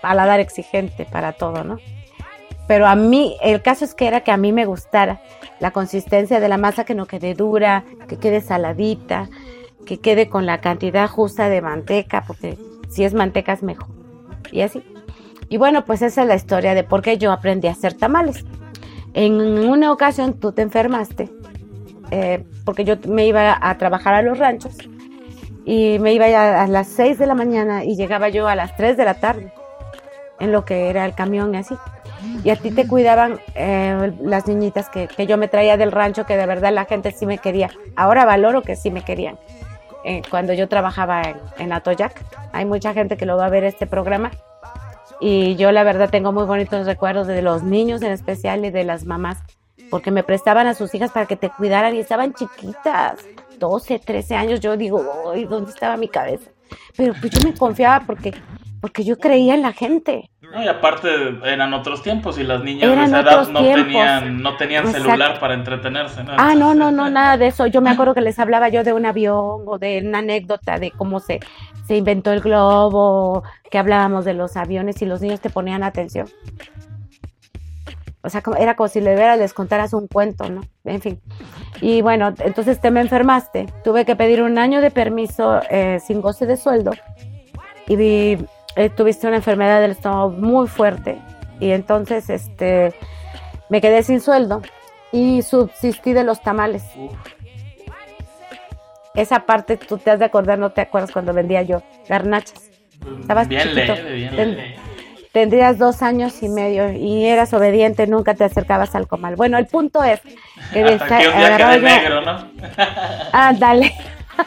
paladar 0.00 0.40
exigente 0.40 1.04
para 1.04 1.32
todo, 1.32 1.64
¿no? 1.64 1.78
Pero 2.66 2.86
a 2.86 2.94
mí, 2.94 3.36
el 3.42 3.62
caso 3.62 3.84
es 3.84 3.94
que 3.94 4.06
era 4.06 4.20
que 4.20 4.30
a 4.30 4.36
mí 4.36 4.52
me 4.52 4.66
gustara 4.66 5.20
la 5.60 5.72
consistencia 5.72 6.40
de 6.40 6.48
la 6.48 6.58
masa, 6.58 6.84
que 6.84 6.94
no 6.94 7.06
quede 7.06 7.34
dura, 7.34 7.84
que 8.08 8.18
quede 8.18 8.40
saladita, 8.40 9.28
que 9.86 9.98
quede 9.98 10.28
con 10.28 10.46
la 10.46 10.60
cantidad 10.60 11.08
justa 11.08 11.48
de 11.48 11.60
manteca, 11.60 12.24
porque 12.26 12.56
si 12.92 13.04
es 13.04 13.14
manteca 13.14 13.52
es 13.52 13.62
mejor. 13.62 13.88
Y 14.50 14.60
así. 14.60 14.82
Y 15.48 15.56
bueno, 15.56 15.84
pues 15.84 16.02
esa 16.02 16.22
es 16.22 16.28
la 16.28 16.34
historia 16.34 16.74
de 16.74 16.84
por 16.84 17.02
qué 17.02 17.18
yo 17.18 17.32
aprendí 17.32 17.68
a 17.68 17.72
hacer 17.72 17.94
tamales. 17.94 18.44
En 19.14 19.34
una 19.34 19.92
ocasión 19.92 20.34
tú 20.34 20.52
te 20.52 20.62
enfermaste, 20.62 21.30
eh, 22.10 22.44
porque 22.64 22.84
yo 22.84 22.96
me 23.08 23.26
iba 23.26 23.58
a 23.60 23.76
trabajar 23.78 24.14
a 24.14 24.22
los 24.22 24.38
ranchos 24.38 24.76
y 25.64 25.98
me 25.98 26.14
iba 26.14 26.26
a 26.62 26.66
las 26.66 26.88
6 26.88 27.18
de 27.18 27.26
la 27.26 27.34
mañana 27.34 27.84
y 27.84 27.96
llegaba 27.96 28.28
yo 28.30 28.48
a 28.48 28.54
las 28.54 28.74
3 28.76 28.96
de 28.96 29.04
la 29.04 29.14
tarde 29.14 29.52
en 30.40 30.52
lo 30.52 30.64
que 30.64 30.88
era 30.88 31.04
el 31.04 31.14
camión 31.14 31.54
y 31.54 31.58
así. 31.58 31.74
Y 32.44 32.50
a 32.50 32.56
ti 32.56 32.70
te 32.70 32.86
cuidaban 32.86 33.38
eh, 33.54 34.12
las 34.22 34.46
niñitas 34.46 34.88
que, 34.88 35.08
que 35.08 35.26
yo 35.26 35.36
me 35.36 35.48
traía 35.48 35.76
del 35.76 35.92
rancho, 35.92 36.24
que 36.24 36.36
de 36.36 36.46
verdad 36.46 36.72
la 36.72 36.84
gente 36.84 37.12
sí 37.12 37.26
me 37.26 37.38
quería. 37.38 37.70
Ahora 37.96 38.24
valoro 38.24 38.62
que 38.62 38.76
sí 38.76 38.90
me 38.90 39.02
querían. 39.02 39.38
Eh, 40.04 40.22
cuando 40.30 40.52
yo 40.52 40.68
trabajaba 40.68 41.22
en, 41.22 41.36
en 41.58 41.72
Atoyac, 41.72 42.24
hay 42.52 42.64
mucha 42.64 42.92
gente 42.92 43.16
que 43.16 43.26
lo 43.26 43.36
va 43.36 43.46
a 43.46 43.50
ver 43.50 43.64
este 43.64 43.86
programa. 43.86 44.30
Y 45.20 45.54
yo 45.54 45.70
la 45.70 45.84
verdad 45.84 46.10
tengo 46.10 46.32
muy 46.32 46.44
bonitos 46.44 46.84
recuerdos 46.84 47.28
de 47.28 47.42
los 47.42 47.62
niños 47.62 48.02
en 48.02 48.10
especial 48.10 48.64
y 48.64 48.70
de 48.70 48.82
las 48.82 49.04
mamás, 49.04 49.38
porque 49.88 50.10
me 50.10 50.24
prestaban 50.24 50.66
a 50.66 50.74
sus 50.74 50.92
hijas 50.96 51.12
para 51.12 51.26
que 51.26 51.36
te 51.36 51.50
cuidaran 51.50 51.94
y 51.94 52.00
estaban 52.00 52.34
chiquitas, 52.34 53.20
12, 53.58 54.00
13 54.00 54.34
años. 54.34 54.58
Yo 54.58 54.76
digo, 54.76 55.30
"Ay, 55.32 55.44
¿dónde 55.44 55.70
estaba 55.70 55.96
mi 55.96 56.08
cabeza? 56.08 56.50
Pero 56.96 57.14
pues 57.20 57.30
yo 57.30 57.48
me 57.48 57.54
confiaba 57.54 58.04
porque, 58.04 58.34
porque 58.80 59.04
yo 59.04 59.16
creía 59.18 59.54
en 59.54 59.62
la 59.62 59.72
gente. 59.72 60.28
No, 60.52 60.62
y 60.62 60.68
aparte 60.68 61.08
eran 61.44 61.72
otros 61.72 62.02
tiempos 62.02 62.38
y 62.38 62.42
las 62.44 62.62
niñas 62.62 62.90
Eran 62.90 63.10
de 63.10 63.18
esa 63.18 63.20
edad 63.20 63.48
no 63.48 63.60
tiempos. 63.60 63.84
tenían, 63.86 64.42
no 64.42 64.56
tenían 64.56 64.84
Exacto. 64.86 65.06
celular 65.08 65.40
para 65.40 65.54
entretenerse, 65.54 66.22
¿no? 66.24 66.32
Ah, 66.36 66.54
no, 66.54 66.74
no, 66.74 66.90
no, 66.92 67.08
nada 67.08 67.36
de 67.38 67.46
eso. 67.46 67.66
Yo 67.66 67.80
me 67.80 67.88
acuerdo 67.90 68.12
que 68.14 68.20
les 68.20 68.38
hablaba 68.38 68.68
yo 68.68 68.84
de 68.84 68.92
un 68.92 69.06
avión 69.06 69.62
o 69.66 69.78
de 69.78 70.02
una 70.06 70.18
anécdota 70.18 70.78
de 70.78 70.90
cómo 70.90 71.20
se, 71.20 71.40
se 71.86 71.96
inventó 71.96 72.32
el 72.32 72.40
globo, 72.40 73.42
que 73.70 73.78
hablábamos 73.78 74.24
de 74.26 74.34
los 74.34 74.56
aviones 74.58 75.00
y 75.00 75.06
los 75.06 75.22
niños 75.22 75.40
te 75.40 75.48
ponían 75.48 75.82
atención. 75.82 76.28
O 78.24 78.28
sea, 78.28 78.40
era 78.58 78.76
como 78.76 78.88
si 78.88 79.00
le 79.00 79.14
veras, 79.16 79.38
les 79.38 79.52
contaras 79.52 79.92
un 79.94 80.06
cuento, 80.06 80.48
¿no? 80.48 80.60
En 80.84 81.00
fin. 81.00 81.20
Y 81.80 82.02
bueno, 82.02 82.32
entonces 82.38 82.80
te 82.80 82.90
me 82.92 83.00
enfermaste. 83.00 83.66
Tuve 83.82 84.04
que 84.04 84.14
pedir 84.14 84.42
un 84.42 84.58
año 84.58 84.80
de 84.80 84.92
permiso 84.92 85.60
eh, 85.70 85.98
sin 86.06 86.20
goce 86.20 86.46
de 86.46 86.56
sueldo. 86.56 86.92
Y 87.88 87.96
vi- 87.96 88.38
eh, 88.76 88.90
tuviste 88.90 89.26
una 89.26 89.36
enfermedad 89.36 89.80
del 89.80 89.92
estómago 89.92 90.30
muy 90.30 90.66
fuerte. 90.68 91.18
Y 91.60 91.70
entonces 91.70 92.28
este, 92.30 92.92
me 93.68 93.80
quedé 93.80 94.02
sin 94.02 94.20
sueldo 94.20 94.62
y 95.12 95.42
subsistí 95.42 96.12
de 96.12 96.24
los 96.24 96.42
tamales. 96.42 96.82
Uf, 96.96 97.12
Esa 99.14 99.40
parte 99.40 99.76
tú 99.76 99.98
te 99.98 100.10
has 100.10 100.18
de 100.18 100.24
acordar, 100.24 100.58
no 100.58 100.70
te 100.70 100.80
acuerdas 100.80 101.10
cuando 101.12 101.32
vendía 101.34 101.62
yo 101.62 101.82
garnachas. 102.08 102.70
Estabas 103.20 103.48
bien 103.48 103.62
chiquito. 103.62 103.94
leve, 103.94 104.12
bien 104.14 104.36
Ten- 104.36 104.50
leve. 104.56 104.74
tendrías 105.32 105.76
dos 105.78 106.02
años 106.02 106.42
y 106.42 106.48
medio 106.48 106.92
y 106.92 107.26
eras 107.26 107.52
obediente, 107.52 108.06
nunca 108.06 108.34
te 108.34 108.44
acercabas 108.44 108.94
al 108.94 109.06
comal. 109.08 109.36
Bueno, 109.36 109.58
el 109.58 109.66
punto 109.66 110.02
es 110.02 110.20
que, 110.72 110.82
Hasta 110.84 111.18
que 111.18 111.28
un 111.28 111.36
día 111.36 111.56
quedé 111.56 111.80
negro, 111.80 112.20
¿no? 112.22 112.48
ah, 113.32 113.52
dale. 113.58 113.92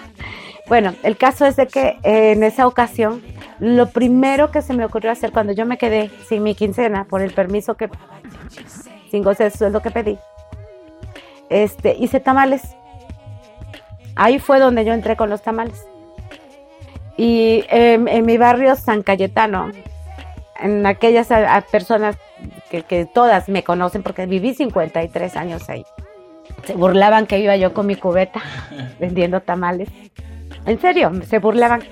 bueno, 0.68 0.96
el 1.04 1.16
caso 1.18 1.46
es 1.46 1.56
de 1.58 1.68
que 1.68 1.98
eh, 2.04 2.32
en 2.32 2.44
esa 2.44 2.66
ocasión, 2.66 3.22
lo 3.60 3.90
primero 3.90 4.52
que 4.52 4.62
se 4.62 4.74
me 4.74 4.86
ocurrió 4.86 5.12
hacer 5.12 5.32
cuando 5.32 5.54
yo 5.54 5.66
me 5.66 5.78
quedé 5.78 6.10
sin 6.28 6.44
mi 6.44 6.56
quincena 6.56 7.06
por 7.06 7.22
el 7.22 7.34
permiso 7.34 7.76
que, 7.76 7.90
sin 9.12 9.24
goce 9.24 9.46
de 9.46 9.52
sueldo 9.52 9.82
que 9.82 9.92
pedí, 9.92 10.18
este, 11.50 11.96
hice 11.98 12.20
tamales. 12.20 12.62
Ahí 14.16 14.40
fue 14.40 14.60
donde 14.60 14.86
yo 14.86 14.94
entré 14.94 15.16
con 15.16 15.30
los 15.30 15.42
tamales. 15.42 15.86
Y 17.18 17.64
en 17.70 18.26
mi 18.26 18.38
barrio 18.38 18.76
San 18.76 19.04
Cayetano, 19.04 19.72
en 20.60 20.86
aquellas 20.86 21.28
personas 21.72 22.18
que, 22.70 23.06
todas 23.06 23.50
me 23.50 23.64
conocen 23.64 24.04
porque 24.04 24.26
viví 24.26 24.54
53 24.54 25.36
años 25.36 25.70
ahí. 25.70 25.86
Se 26.66 26.74
burlaban 26.74 27.26
que 27.26 27.40
iba 27.40 27.56
yo 27.56 27.74
con 27.74 27.88
mi 27.88 27.96
cubeta 27.96 28.42
vendiendo 29.00 29.42
tamales. 29.42 29.90
En 30.66 30.80
serio, 30.80 31.12
se 31.26 31.40
burlaban. 31.40 31.84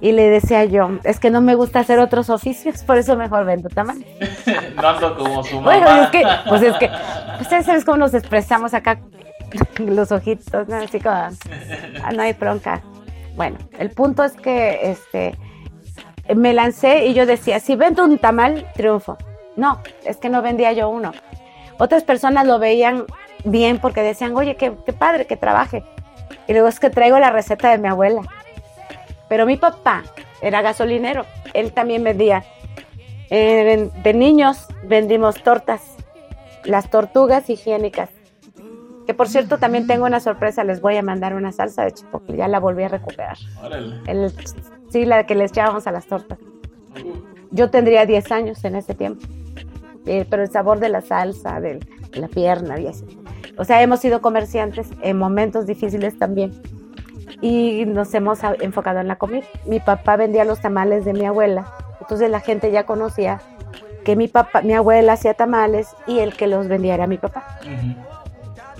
Y 0.00 0.12
le 0.12 0.28
decía 0.28 0.64
yo, 0.64 0.98
es 1.04 1.18
que 1.18 1.30
no 1.30 1.40
me 1.40 1.54
gusta 1.54 1.80
hacer 1.80 1.98
otros 1.98 2.30
oficios, 2.30 2.82
por 2.82 2.98
eso 2.98 3.16
mejor 3.16 3.44
vendo 3.44 3.68
tamales. 3.68 4.06
no 4.76 4.88
ando 4.88 5.16
como 5.16 5.42
su 5.42 5.56
mamá. 5.60 5.78
Bueno, 5.78 6.02
es 6.02 6.08
que, 6.10 6.24
pues 6.48 6.62
es 6.62 6.76
que, 6.76 6.90
ustedes 7.40 7.66
saben 7.66 7.82
cómo 7.82 7.98
nos 7.98 8.14
expresamos 8.14 8.74
acá, 8.74 8.98
los 9.78 10.12
ojitos, 10.12 10.68
¿no? 10.68 10.76
Así 10.76 11.00
como, 11.00 11.14
ah, 11.14 12.12
no 12.14 12.22
hay 12.22 12.32
bronca. 12.34 12.82
Bueno, 13.36 13.58
el 13.78 13.90
punto 13.90 14.24
es 14.24 14.32
que, 14.32 14.90
este, 14.90 15.36
me 16.34 16.52
lancé 16.52 17.06
y 17.06 17.14
yo 17.14 17.26
decía, 17.26 17.60
si 17.60 17.76
vendo 17.76 18.04
un 18.04 18.18
tamal, 18.18 18.66
triunfo. 18.74 19.16
No, 19.56 19.80
es 20.04 20.18
que 20.18 20.28
no 20.28 20.42
vendía 20.42 20.72
yo 20.72 20.88
uno. 20.88 21.12
Otras 21.78 22.04
personas 22.04 22.46
lo 22.46 22.58
veían 22.58 23.04
bien 23.44 23.78
porque 23.78 24.02
decían, 24.02 24.36
oye, 24.36 24.56
qué, 24.56 24.70
padre 24.70 25.26
que 25.26 25.36
trabaje. 25.36 25.84
Y 26.46 26.52
luego 26.52 26.68
es 26.68 26.80
que 26.80 26.90
traigo 26.90 27.18
la 27.18 27.30
receta 27.30 27.70
de 27.70 27.78
mi 27.78 27.88
abuela. 27.88 28.22
Pero 29.28 29.46
mi 29.46 29.56
papá 29.56 30.04
era 30.40 30.62
gasolinero, 30.62 31.24
él 31.54 31.72
también 31.72 32.04
vendía. 32.04 32.44
Eh, 33.30 33.90
de 34.02 34.14
niños 34.14 34.66
vendimos 34.84 35.42
tortas, 35.42 35.96
las 36.64 36.90
tortugas 36.90 37.50
higiénicas. 37.50 38.10
Que 39.06 39.14
por 39.14 39.28
cierto 39.28 39.58
también 39.58 39.86
tengo 39.86 40.04
una 40.04 40.20
sorpresa, 40.20 40.64
les 40.64 40.80
voy 40.80 40.96
a 40.96 41.02
mandar 41.02 41.34
una 41.34 41.52
salsa 41.52 41.84
de 41.84 41.92
chipotle, 41.92 42.36
ya 42.36 42.48
la 42.48 42.58
volví 42.58 42.82
a 42.82 42.88
recuperar. 42.88 43.36
El 44.06 44.32
Sí, 44.90 45.04
la 45.04 45.26
que 45.26 45.34
le 45.34 45.44
echábamos 45.44 45.86
a 45.86 45.92
las 45.92 46.06
tortas. 46.06 46.38
Yo 47.50 47.70
tendría 47.70 48.06
10 48.06 48.32
años 48.32 48.64
en 48.64 48.76
ese 48.76 48.94
tiempo. 48.94 49.26
Eh, 50.06 50.24
pero 50.28 50.42
el 50.42 50.50
sabor 50.50 50.78
de 50.78 50.88
la 50.88 51.00
salsa, 51.00 51.60
de 51.60 51.80
la 52.12 52.28
pierna 52.28 52.78
y 52.78 52.86
así. 52.86 53.04
O 53.58 53.64
sea, 53.64 53.82
hemos 53.82 54.00
sido 54.00 54.20
comerciantes 54.20 54.88
en 55.02 55.18
momentos 55.18 55.66
difíciles 55.66 56.18
también. 56.18 56.52
Y 57.40 57.84
nos 57.86 58.12
hemos 58.14 58.40
enfocado 58.60 59.00
en 59.00 59.08
la 59.08 59.16
comida. 59.16 59.44
Mi 59.66 59.80
papá 59.80 60.16
vendía 60.16 60.44
los 60.44 60.60
tamales 60.60 61.04
de 61.04 61.12
mi 61.12 61.26
abuela. 61.26 61.72
Entonces 62.00 62.30
la 62.30 62.40
gente 62.40 62.70
ya 62.70 62.84
conocía 62.84 63.40
que 64.04 64.14
mi 64.14 64.28
papá, 64.28 64.62
mi 64.62 64.72
abuela 64.72 65.14
hacía 65.14 65.34
tamales 65.34 65.88
y 66.06 66.20
el 66.20 66.36
que 66.36 66.46
los 66.46 66.68
vendía 66.68 66.94
era 66.94 67.06
mi 67.06 67.18
papá. 67.18 67.58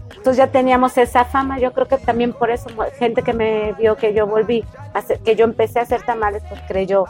Entonces 0.09 0.37
ya 0.37 0.47
teníamos 0.47 0.97
esa 0.99 1.25
fama, 1.25 1.59
yo 1.59 1.73
creo 1.73 1.87
que 1.87 1.99
también 1.99 2.33
por 2.33 2.51
eso 2.51 2.69
gente 2.99 3.23
que 3.23 3.33
me 3.33 3.73
vio 3.75 3.97
que 3.97 4.15
yo 4.15 4.27
volví, 4.27 4.65
a 4.95 5.03
que 5.03 5.37
yo 5.37 5.45
empecé 5.45 5.81
a 5.81 5.83
hacer 5.83 6.03
tamales, 6.03 6.43
pues 6.49 6.61
creyó 6.69 7.05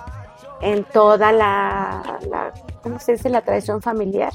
en 0.60 0.84
toda 0.84 1.32
la, 1.32 2.02
¿cómo 2.82 2.98
se 2.98 3.12
dice? 3.12 3.28
La 3.28 3.42
tradición 3.42 3.82
familiar. 3.82 4.32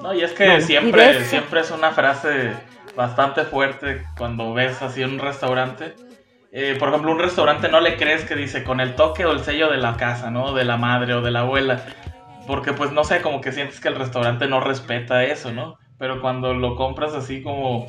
No, 0.00 0.12
y 0.12 0.22
es 0.22 0.32
que 0.32 0.60
siempre, 0.60 1.24
siempre 1.24 1.60
es 1.60 1.70
una 1.70 1.92
frase 1.92 2.52
bastante 2.96 3.44
fuerte 3.44 4.02
cuando 4.16 4.54
ves 4.54 4.82
así 4.82 5.02
un 5.02 5.18
restaurante. 5.18 5.94
Eh, 6.52 6.76
por 6.78 6.88
ejemplo, 6.88 7.10
un 7.10 7.18
restaurante 7.18 7.68
no 7.68 7.80
le 7.80 7.96
crees 7.96 8.24
que 8.24 8.36
dice 8.36 8.62
con 8.62 8.80
el 8.80 8.94
toque 8.94 9.26
o 9.26 9.32
el 9.32 9.40
sello 9.40 9.70
de 9.70 9.78
la 9.78 9.96
casa, 9.96 10.30
¿no? 10.30 10.54
De 10.54 10.64
la 10.64 10.76
madre 10.76 11.14
o 11.14 11.20
de 11.20 11.30
la 11.30 11.40
abuela. 11.40 11.84
Porque 12.46 12.72
pues 12.72 12.92
no 12.92 13.04
sé, 13.04 13.22
como 13.22 13.40
que 13.40 13.52
sientes 13.52 13.80
que 13.80 13.88
el 13.88 13.96
restaurante 13.96 14.46
no 14.46 14.60
respeta 14.60 15.24
eso, 15.24 15.52
¿no? 15.52 15.78
pero 15.98 16.20
cuando 16.20 16.54
lo 16.54 16.76
compras 16.76 17.14
así 17.14 17.42
como 17.42 17.86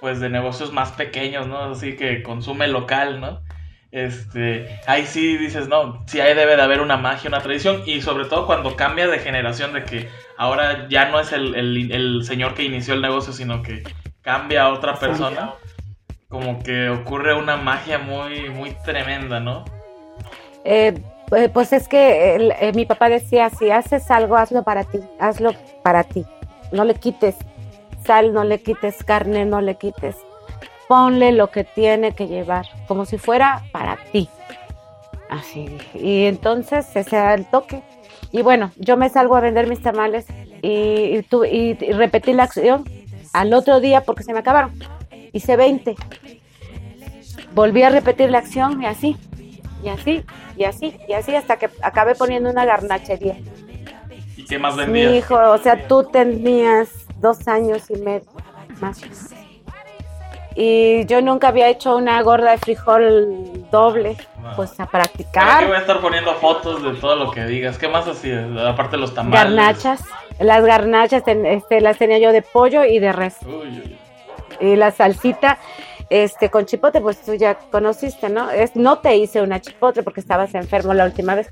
pues 0.00 0.20
de 0.20 0.28
negocios 0.28 0.72
más 0.72 0.92
pequeños, 0.92 1.46
¿no? 1.46 1.70
Así 1.70 1.94
que 1.94 2.22
consume 2.22 2.66
local, 2.66 3.20
¿no? 3.20 3.40
Este, 3.92 4.80
ahí 4.88 5.06
sí 5.06 5.36
dices, 5.36 5.68
no, 5.68 6.02
sí 6.08 6.20
ahí 6.20 6.34
debe 6.34 6.56
de 6.56 6.62
haber 6.62 6.80
una 6.80 6.96
magia, 6.96 7.28
una 7.28 7.40
tradición, 7.40 7.82
y 7.86 8.00
sobre 8.00 8.24
todo 8.24 8.46
cuando 8.46 8.74
cambia 8.74 9.06
de 9.06 9.20
generación, 9.20 9.72
de 9.74 9.84
que 9.84 10.08
ahora 10.36 10.88
ya 10.88 11.08
no 11.10 11.20
es 11.20 11.30
el, 11.30 12.22
señor 12.24 12.54
que 12.54 12.64
inició 12.64 12.94
el 12.94 13.02
negocio, 13.02 13.32
sino 13.32 13.62
que 13.62 13.84
cambia 14.22 14.62
a 14.64 14.72
otra 14.72 14.94
persona, 14.94 15.54
como 16.28 16.62
que 16.62 16.88
ocurre 16.88 17.34
una 17.34 17.56
magia 17.56 17.98
muy, 17.98 18.48
muy 18.50 18.70
tremenda, 18.84 19.40
¿no? 19.40 19.64
Eh, 20.64 20.94
eh, 21.36 21.48
pues 21.48 21.72
es 21.72 21.88
que 21.88 22.54
eh, 22.60 22.72
mi 22.74 22.86
papá 22.86 23.08
decía, 23.08 23.50
si 23.50 23.70
haces 23.70 24.10
algo, 24.10 24.36
hazlo 24.36 24.62
para 24.62 24.84
ti, 24.84 25.00
hazlo 25.18 25.52
para 25.82 26.04
ti 26.04 26.24
no 26.72 26.84
le 26.84 26.94
quites 26.94 27.36
sal, 28.04 28.32
no 28.32 28.42
le 28.42 28.60
quites 28.60 29.04
carne, 29.04 29.44
no 29.44 29.60
le 29.60 29.76
quites. 29.76 30.16
Ponle 30.88 31.30
lo 31.32 31.50
que 31.50 31.62
tiene 31.62 32.12
que 32.12 32.26
llevar, 32.26 32.66
como 32.88 33.04
si 33.04 33.16
fuera 33.16 33.62
para 33.70 33.96
ti. 34.10 34.28
Así 35.30 35.78
Y 35.94 36.24
entonces 36.24 36.84
ese 36.96 37.16
era 37.16 37.34
el 37.34 37.46
toque. 37.46 37.82
Y 38.32 38.42
bueno, 38.42 38.72
yo 38.76 38.96
me 38.96 39.08
salgo 39.08 39.36
a 39.36 39.40
vender 39.40 39.68
mis 39.68 39.80
tamales 39.80 40.26
y, 40.62 41.24
y, 41.50 41.74
repetí 41.92 42.32
la 42.32 42.44
acción 42.44 42.84
al 43.32 43.54
otro 43.54 43.80
día 43.80 44.02
porque 44.02 44.22
se 44.22 44.32
me 44.32 44.40
acabaron. 44.40 44.72
Hice 45.32 45.56
20. 45.56 45.96
Volví 47.54 47.82
a 47.82 47.90
repetir 47.90 48.30
la 48.30 48.38
acción 48.38 48.82
y 48.82 48.86
así, 48.86 49.16
y 49.82 49.88
así, 49.88 50.24
y 50.56 50.64
así, 50.64 50.96
y 51.08 51.12
así 51.12 51.34
hasta 51.34 51.56
que 51.56 51.68
acabé 51.82 52.14
poniendo 52.14 52.50
una 52.50 52.64
garnachería. 52.64 53.36
¿Qué 54.48 54.58
más 54.58 54.76
vendías? 54.76 55.10
Mi 55.10 55.18
hijo, 55.18 55.36
o 55.36 55.58
sea, 55.58 55.86
tú 55.86 56.04
tenías 56.04 56.88
dos 57.20 57.46
años 57.48 57.90
y 57.90 57.96
medio 57.98 58.26
más. 58.80 59.00
Y 60.54 61.06
yo 61.06 61.22
nunca 61.22 61.48
había 61.48 61.68
hecho 61.68 61.96
una 61.96 62.20
gorda 62.22 62.52
de 62.52 62.58
frijol 62.58 63.66
doble, 63.70 64.16
pues 64.56 64.78
a 64.78 64.86
practicar. 64.86 65.58
Aquí 65.58 65.66
voy 65.66 65.76
a 65.76 65.80
estar 65.80 66.00
poniendo 66.00 66.34
fotos 66.34 66.82
de 66.82 66.94
todo 66.94 67.16
lo 67.16 67.30
que 67.30 67.44
digas. 67.46 67.78
¿Qué 67.78 67.88
más 67.88 68.06
hacías? 68.06 68.44
Aparte 68.58 68.96
de 68.96 69.00
los 69.00 69.14
tamales. 69.14 69.44
Garnachas. 69.44 70.04
Las 70.38 70.64
garnachas 70.64 71.22
este, 71.26 71.80
las 71.80 71.98
tenía 71.98 72.18
yo 72.18 72.32
de 72.32 72.42
pollo 72.42 72.84
y 72.84 72.98
de 72.98 73.12
res. 73.12 73.36
Y 74.60 74.76
la 74.76 74.90
salsita 74.90 75.58
este 76.10 76.50
con 76.50 76.66
chipote, 76.66 77.00
pues 77.00 77.22
tú 77.22 77.34
ya 77.34 77.54
conociste, 77.54 78.28
¿no? 78.28 78.50
Es, 78.50 78.76
no 78.76 78.98
te 78.98 79.16
hice 79.16 79.40
una 79.40 79.60
chipote 79.62 80.02
porque 80.02 80.20
estabas 80.20 80.54
enfermo 80.54 80.92
la 80.92 81.06
última 81.06 81.34
vez, 81.34 81.50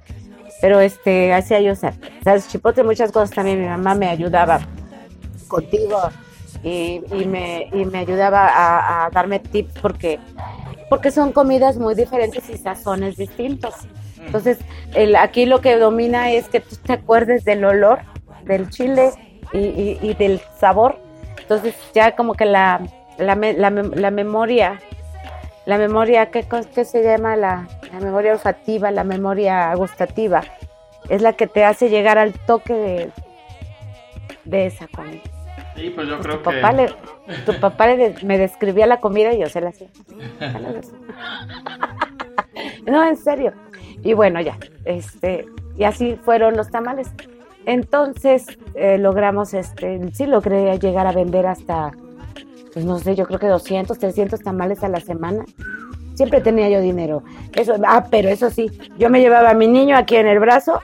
pero 0.61 0.81
este, 0.81 1.33
hacía 1.33 1.61
yo, 1.61 1.73
o 1.73 1.77
sea, 1.77 1.95
¿sabes? 2.23 2.47
Chipotle, 2.49 2.85
muchas 2.85 3.11
cosas 3.11 3.31
también 3.31 3.59
mi 3.59 3.67
mamá 3.67 3.95
me 3.95 4.09
ayudaba 4.09 4.61
contigo 5.49 5.99
y, 6.63 7.01
me, 7.27 7.69
y 7.73 7.85
me 7.85 7.99
ayudaba 7.99 9.05
a, 9.05 9.11
darme 9.11 9.39
tips 9.39 9.79
porque, 9.81 10.19
porque 10.89 11.11
son 11.11 11.33
comidas 11.33 11.79
muy 11.79 11.95
diferentes 11.95 12.49
y 12.51 12.59
sazones 12.59 13.17
distintos. 13.17 13.75
Entonces, 14.19 14.59
el, 14.95 15.17
aquí 15.17 15.47
lo 15.47 15.61
que 15.61 15.77
domina 15.77 16.31
es 16.31 16.49
que 16.49 16.61
tú 16.61 16.77
te 16.77 16.93
acuerdes 16.93 17.45
del 17.45 17.65
olor 17.65 18.01
del 18.45 18.69
chile 18.71 19.11
y, 19.53 19.99
y, 20.01 20.15
del 20.15 20.41
sabor. 20.59 20.99
Entonces, 21.41 21.75
ya 21.95 22.15
como 22.15 22.35
que 22.35 22.45
la, 22.45 22.81
la, 23.19 23.35
la, 23.35 23.71
la 23.71 24.11
memoria 24.11 24.79
la 25.67 25.79
memoria, 25.79 26.31
¿qué, 26.31 26.45
qué 26.75 26.85
se 26.85 27.03
llama? 27.03 27.37
La, 27.37 27.69
memoria 28.01 28.33
olfativa, 28.33 28.91
la 28.91 29.05
memoria 29.05 29.75
gustativa, 29.75 30.43
es 31.09 31.23
la 31.23 31.35
que 31.35 31.47
te 31.47 31.65
hace 31.65 31.89
llegar 31.89 32.19
al 32.19 32.33
toque 32.33 32.75
de, 32.75 33.11
de 34.45 34.67
esa 34.67 34.89
comida. 34.89 35.23
Sí, 35.77 35.91
pues 35.91 36.09
yo 36.09 36.19
creo 36.21 36.39
tu 36.39 36.43
Papá 36.43 36.73
le, 36.73 36.89
tu 37.47 37.59
papá 37.61 37.87
me 38.23 38.39
describía 38.39 38.87
la 38.87 39.01
comida 39.01 39.33
y 39.33 39.41
yo 39.41 39.49
se 39.49 39.61
la 39.61 39.71
hacía. 39.71 39.89
no, 42.87 43.07
en 43.07 43.17
serio. 43.17 43.53
Y 44.03 44.15
bueno, 44.15 44.41
ya, 44.41 44.59
este, 44.85 45.47
y 45.77 45.85
así 45.85 46.17
fueron 46.17 46.57
los 46.57 46.71
tamales. 46.71 47.11
Entonces 47.67 48.47
eh, 48.75 48.99
logramos, 48.99 49.55
este, 49.55 50.01
sí 50.13 50.27
logré 50.27 50.79
llegar 50.79 51.07
a 51.07 51.13
vender 51.13 51.47
hasta 51.47 51.93
pues 52.73 52.85
no 52.85 52.99
sé, 52.99 53.15
yo 53.15 53.27
creo 53.27 53.39
que 53.39 53.49
200, 53.49 53.99
300 53.99 54.41
tamales 54.41 54.85
a 54.85 54.89
la 54.89 55.01
semana. 55.01 55.45
Siempre 56.15 56.41
tenía 56.41 56.69
yo 56.69 56.81
dinero. 56.81 57.23
Eso, 57.55 57.75
ah, 57.87 58.07
pero 58.11 58.29
eso 58.29 58.51
sí, 58.51 58.71
yo 58.99 59.11
me 59.11 59.21
llevaba 59.21 59.51
a 59.51 59.55
mi 59.55 59.67
niño 59.67 59.97
aquí 59.97 60.17
en 60.17 60.27
el 60.27 60.39
brazo 60.39 60.81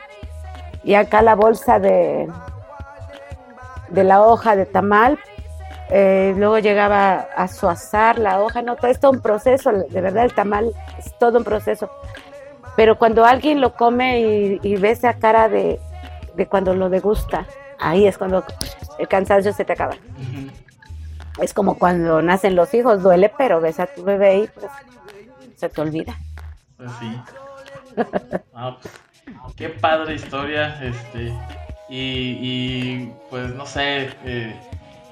y 0.82 0.94
acá 0.94 1.22
la 1.22 1.34
bolsa 1.34 1.78
de, 1.78 2.28
de 3.88 4.04
la 4.04 4.22
hoja 4.22 4.56
de 4.56 4.66
tamal. 4.66 5.18
Eh, 5.88 6.34
luego 6.36 6.58
llegaba 6.58 7.28
a 7.36 7.46
suazar 7.46 8.18
la 8.18 8.40
hoja, 8.40 8.60
no, 8.62 8.74
todo 8.76 8.90
es 8.90 8.98
todo 8.98 9.12
un 9.12 9.20
proceso, 9.20 9.70
de 9.72 10.00
verdad 10.00 10.24
el 10.24 10.34
tamal 10.34 10.72
es 10.98 11.16
todo 11.18 11.38
un 11.38 11.44
proceso. 11.44 11.90
Pero 12.74 12.98
cuando 12.98 13.24
alguien 13.24 13.60
lo 13.60 13.74
come 13.74 14.20
y, 14.20 14.60
y 14.62 14.76
ve 14.76 14.90
esa 14.90 15.14
cara 15.14 15.48
de, 15.48 15.78
de 16.34 16.46
cuando 16.46 16.74
lo 16.74 16.88
degusta, 16.88 17.46
ahí 17.78 18.06
es 18.06 18.18
cuando 18.18 18.44
el 18.98 19.08
cansancio 19.08 19.52
se 19.52 19.64
te 19.64 19.72
acaba. 19.72 19.94
Es 21.40 21.52
como 21.52 21.78
cuando 21.78 22.22
nacen 22.22 22.56
los 22.56 22.72
hijos, 22.74 23.02
duele, 23.02 23.32
pero 23.36 23.60
ves 23.60 23.78
a 23.78 23.86
tu 23.86 24.02
bebé 24.02 24.38
y 24.38 24.46
pues 24.48 24.66
se 25.56 25.68
te 25.68 25.80
olvida. 25.80 26.16
Pues 26.76 26.90
sí. 27.00 27.20
Ah, 28.54 28.76
qué 29.56 29.70
padre 29.70 30.14
historia, 30.14 30.78
este, 30.82 31.32
y, 31.88 33.06
pues 33.30 33.54
no 33.54 33.66
sé, 33.66 34.10
eh, 34.24 34.54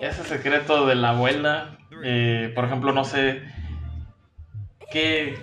ese 0.00 0.24
secreto 0.24 0.86
de 0.86 0.94
la 0.96 1.10
abuela, 1.10 1.78
eh, 2.02 2.52
por 2.54 2.64
ejemplo, 2.64 2.92
no 2.92 3.04
sé, 3.04 3.42
¿qué, 4.90 5.38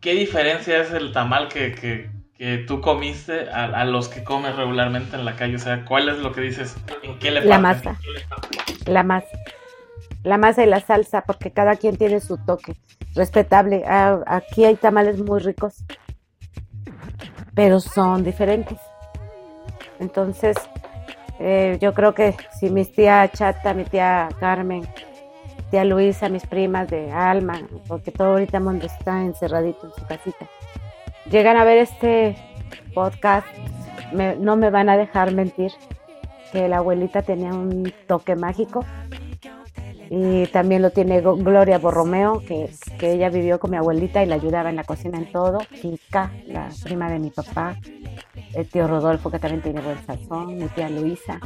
qué 0.00 0.14
diferencia 0.14 0.80
es 0.80 0.90
el 0.92 1.12
tamal 1.12 1.48
que, 1.48 1.72
que, 1.74 2.10
tú 2.66 2.80
comiste 2.80 3.48
a, 3.50 3.84
los 3.84 4.08
que 4.08 4.24
comes 4.24 4.56
regularmente 4.56 5.14
en 5.14 5.24
la 5.24 5.36
calle? 5.36 5.56
O 5.56 5.60
sea, 5.60 5.84
¿cuál 5.84 6.08
es 6.08 6.18
lo 6.18 6.32
que 6.32 6.40
dices? 6.40 6.76
¿En 7.04 7.16
qué 7.20 7.30
le 7.30 7.44
La 7.44 7.60
masa, 7.60 7.96
la 8.86 9.04
masa. 9.04 9.28
La 10.24 10.38
masa 10.38 10.64
y 10.64 10.66
la 10.66 10.80
salsa, 10.80 11.22
porque 11.22 11.52
cada 11.52 11.76
quien 11.76 11.96
tiene 11.96 12.18
su 12.20 12.38
toque 12.38 12.76
respetable. 13.14 13.84
Ah, 13.86 14.20
aquí 14.26 14.64
hay 14.64 14.74
tamales 14.74 15.18
muy 15.20 15.40
ricos, 15.40 15.84
pero 17.54 17.78
son 17.78 18.24
diferentes. 18.24 18.78
Entonces, 20.02 20.56
eh, 21.38 21.78
yo 21.80 21.94
creo 21.94 22.12
que 22.12 22.34
si 22.58 22.70
mis 22.70 22.92
tía 22.92 23.30
Chata, 23.32 23.72
mi 23.72 23.84
tía 23.84 24.28
Carmen, 24.40 24.82
tía 25.70 25.84
Luisa, 25.84 26.28
mis 26.28 26.44
primas 26.44 26.88
de 26.88 27.10
Alma, 27.12 27.60
porque 27.86 28.10
todo 28.10 28.32
ahorita 28.32 28.58
mundo 28.58 28.86
está 28.86 29.22
encerradito 29.22 29.86
en 29.86 29.92
su 29.92 30.06
casita, 30.06 30.46
llegan 31.30 31.56
a 31.56 31.64
ver 31.64 31.78
este 31.78 32.36
podcast, 32.94 33.46
no 34.38 34.56
me 34.56 34.70
van 34.70 34.88
a 34.88 34.96
dejar 34.96 35.32
mentir 35.32 35.70
que 36.50 36.68
la 36.68 36.78
abuelita 36.78 37.22
tenía 37.22 37.54
un 37.54 37.92
toque 38.06 38.34
mágico 38.36 38.84
y 40.10 40.46
también 40.48 40.82
lo 40.82 40.90
tiene 40.90 41.22
Gloria 41.22 41.78
Borromeo, 41.78 42.40
que, 42.46 42.68
que, 42.98 43.12
ella 43.12 43.30
vivió 43.30 43.58
con 43.58 43.70
mi 43.70 43.78
abuelita 43.78 44.22
y 44.22 44.26
la 44.26 44.34
ayudaba 44.34 44.68
en 44.68 44.76
la 44.76 44.84
cocina 44.84 45.16
en 45.16 45.32
todo. 45.32 45.60
La 46.48 46.68
prima 46.84 47.10
de 47.10 47.18
mi 47.18 47.30
papá. 47.30 47.78
El 48.54 48.68
tío 48.68 48.86
Rodolfo, 48.86 49.30
que 49.30 49.38
también 49.38 49.62
tiene 49.62 49.80
buen 49.80 50.04
sazón. 50.04 50.58
Mi 50.58 50.66
tía 50.68 50.88
Luisa. 50.88 51.40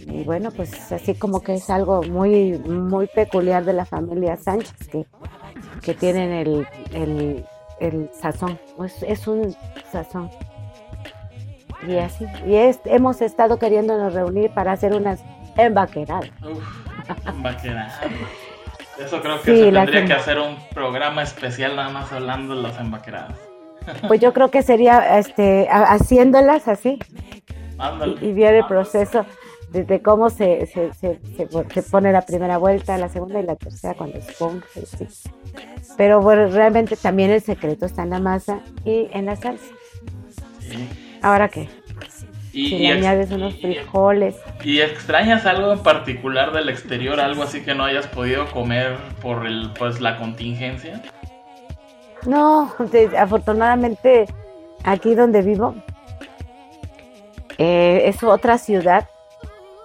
Y 0.00 0.24
bueno, 0.24 0.50
pues 0.50 0.92
así 0.92 1.14
como 1.14 1.40
que 1.42 1.54
es 1.54 1.68
algo 1.70 2.02
muy, 2.02 2.58
muy 2.58 3.06
peculiar 3.06 3.64
de 3.64 3.72
la 3.72 3.84
familia 3.84 4.36
Sánchez, 4.36 4.88
que, 4.88 5.06
que 5.82 5.94
tienen 5.94 6.30
el, 6.30 6.66
el, 6.92 7.44
el 7.80 8.10
sazón. 8.12 8.58
Es, 8.84 9.02
es, 9.02 9.26
un 9.26 9.54
sazón. 9.90 10.30
Y 11.86 11.96
así. 11.96 12.26
Y 12.46 12.54
es, 12.54 12.80
hemos 12.84 13.20
estado 13.20 13.58
queriéndonos 13.58 14.14
reunir 14.14 14.50
para 14.52 14.72
hacer 14.72 14.94
unas 14.94 15.22
embaqueradas. 15.56 16.30
Eso 18.98 19.22
creo 19.22 19.40
que 19.40 19.56
se 19.56 19.72
tendría 19.72 20.04
que 20.04 20.12
hacer 20.12 20.38
un 20.38 20.56
programa 20.74 21.22
especial 21.22 21.74
nada 21.74 21.88
más 21.88 22.12
hablando 22.12 22.54
de 22.54 22.62
las 22.62 22.78
embaqueradas. 22.78 23.49
Pues 24.08 24.20
yo 24.20 24.32
creo 24.32 24.50
que 24.50 24.62
sería 24.62 25.18
este 25.18 25.68
haciéndolas 25.70 26.68
así. 26.68 26.98
Y, 28.20 28.26
y, 28.26 28.32
ver 28.34 28.56
el 28.56 28.66
proceso 28.66 29.24
de, 29.72 30.02
cómo 30.02 30.28
se, 30.28 30.66
se, 30.66 30.92
se, 30.92 31.82
pone 31.90 32.12
la 32.12 32.22
primera 32.22 32.58
vuelta, 32.58 32.98
la 32.98 33.08
segunda 33.08 33.40
y 33.40 33.44
la 33.44 33.56
tercera 33.56 33.94
cuando 33.94 34.18
esponja. 34.18 34.66
Pero 35.96 36.20
bueno, 36.20 36.48
realmente 36.48 36.96
también 36.96 37.30
el 37.30 37.40
secreto 37.40 37.86
está 37.86 38.02
en 38.02 38.10
la 38.10 38.18
masa 38.18 38.60
y 38.84 39.08
en 39.12 39.26
la 39.26 39.36
salsa. 39.36 39.64
Ahora 41.22 41.48
qué, 41.48 41.68
y, 42.52 42.78
le 42.78 42.92
añades 42.92 43.30
unos 43.30 43.54
frijoles. 43.56 44.36
¿Y 44.64 44.80
extrañas 44.80 45.46
algo 45.46 45.72
en 45.72 45.82
particular 45.82 46.52
del 46.52 46.68
exterior? 46.68 47.20
¿Algo 47.20 47.42
así 47.42 47.62
que 47.62 47.74
no 47.74 47.84
hayas 47.84 48.06
podido 48.06 48.46
comer 48.46 48.96
por 49.22 49.46
el, 49.46 49.70
pues, 49.78 50.00
la 50.00 50.16
contingencia? 50.16 51.02
No, 52.26 52.72
afortunadamente 53.18 54.26
aquí 54.84 55.14
donde 55.14 55.42
vivo 55.42 55.74
eh, 57.58 58.02
es 58.06 58.22
otra 58.22 58.58
ciudad, 58.58 59.08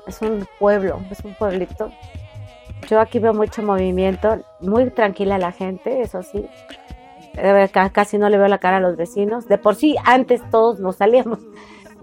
es 0.07 0.21
un 0.21 0.47
pueblo, 0.59 0.99
es 1.11 1.23
un 1.23 1.33
pueblito. 1.35 1.91
Yo 2.89 2.99
aquí 2.99 3.19
veo 3.19 3.33
mucho 3.33 3.63
movimiento, 3.63 4.39
muy 4.59 4.89
tranquila 4.91 5.37
la 5.37 5.51
gente, 5.51 6.01
eso 6.01 6.23
sí. 6.23 6.45
Casi 7.91 8.17
no 8.17 8.29
le 8.29 8.37
veo 8.37 8.47
la 8.47 8.59
cara 8.59 8.77
a 8.77 8.79
los 8.79 8.95
vecinos. 8.95 9.47
De 9.47 9.57
por 9.57 9.75
sí, 9.75 9.95
antes 10.05 10.41
todos 10.51 10.79
nos 10.79 10.97
salíamos 10.97 11.39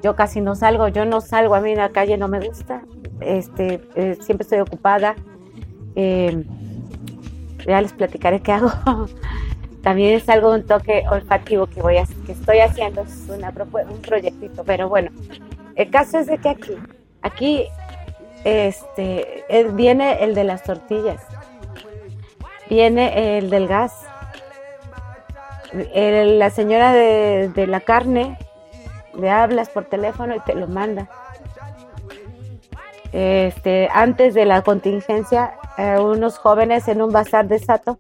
yo 0.03 0.17
casi 0.17 0.41
no 0.41 0.55
salgo, 0.55 0.89
yo 0.89 1.05
no 1.05 1.21
salgo, 1.21 1.55
a 1.55 1.61
mí 1.61 1.71
en 1.71 1.79
la 1.79 1.91
calle 1.91 2.19
no 2.19 2.27
me 2.29 2.41
gusta, 2.41 2.83
este, 3.21 3.81
eh, 3.95 4.19
siempre 4.21 4.43
estoy 4.43 4.59
ocupada. 4.59 5.15
Eh, 5.95 6.45
ya 7.67 7.81
les 7.81 7.93
platicaré 7.93 8.41
qué 8.41 8.53
hago. 8.53 8.73
También 9.83 10.15
es 10.15 10.29
algo 10.29 10.53
un 10.53 10.65
toque 10.65 11.05
olfativo 11.11 11.67
que 11.67 11.83
voy 11.83 11.97
a, 11.97 12.05
que 12.27 12.33
estoy 12.33 12.61
haciendo, 12.61 13.03
es 13.03 13.27
una, 13.29 13.53
un 13.91 14.03
proyectito, 14.03 14.65
pero 14.65 14.89
bueno, 14.89 15.11
el 15.75 15.91
caso 15.91 16.19
es 16.19 16.27
de 16.27 16.39
que 16.39 16.49
aquí, 16.49 16.77
aquí, 17.23 17.67
este, 18.45 19.45
viene 19.73 20.23
el 20.23 20.35
de 20.35 20.45
las 20.45 20.63
tortillas, 20.63 21.21
viene 22.69 23.39
el 23.39 23.51
del 23.51 23.67
gas, 23.67 23.93
la 25.73 26.51
señora 26.51 26.93
de, 26.93 27.51
de 27.55 27.67
la 27.67 27.81
carne 27.81 28.37
le 29.19 29.31
hablas 29.31 29.69
por 29.69 29.85
teléfono 29.85 30.35
y 30.35 30.41
te 30.41 30.55
lo 30.55 30.67
manda. 30.69 31.09
Este, 33.13 33.89
antes 33.93 34.35
de 34.35 34.47
la 34.47 34.63
contingencia, 34.63 35.55
eh, 35.77 35.99
unos 35.99 36.39
jóvenes 36.39 36.89
en 36.89 37.03
un 37.03 37.13
bazar 37.13 37.47
de 37.47 37.59
Sato, 37.59 37.99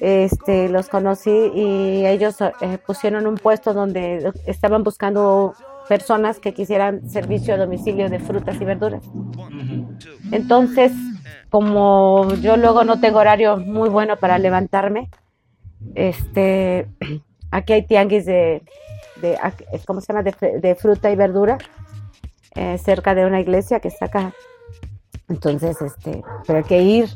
este, 0.00 0.68
los 0.68 0.88
conocí 0.88 1.50
y 1.54 2.06
ellos 2.06 2.36
eh, 2.40 2.78
pusieron 2.86 3.26
un 3.26 3.36
puesto 3.36 3.74
donde 3.74 4.32
estaban 4.46 4.84
buscando 4.84 5.54
personas 5.88 6.40
que 6.40 6.52
quisieran 6.52 7.08
servicio 7.08 7.54
a 7.54 7.58
domicilio 7.58 8.08
de 8.08 8.18
frutas 8.18 8.60
y 8.60 8.64
verduras. 8.64 9.04
Entonces, 10.32 10.92
como 11.48 12.34
yo 12.34 12.56
luego 12.56 12.84
no 12.84 13.00
tengo 13.00 13.18
horario 13.18 13.56
muy 13.56 13.88
bueno 13.88 14.16
para 14.16 14.38
levantarme, 14.38 15.10
este, 15.94 16.88
aquí 17.50 17.72
hay 17.72 17.82
tianguis 17.82 18.26
de 18.26 18.62
de, 19.20 19.38
¿cómo 19.86 20.00
se 20.00 20.12
llama? 20.12 20.22
De, 20.22 20.74
fruta 20.74 21.10
y 21.10 21.16
verdura 21.16 21.58
eh, 22.54 22.78
cerca 22.78 23.14
de 23.14 23.24
una 23.24 23.40
iglesia 23.40 23.80
que 23.80 23.88
está 23.88 24.06
acá. 24.06 24.32
Entonces, 25.28 25.80
este, 25.82 26.22
pero 26.46 26.58
hay 26.58 26.64
que 26.64 26.82
ir, 26.82 27.08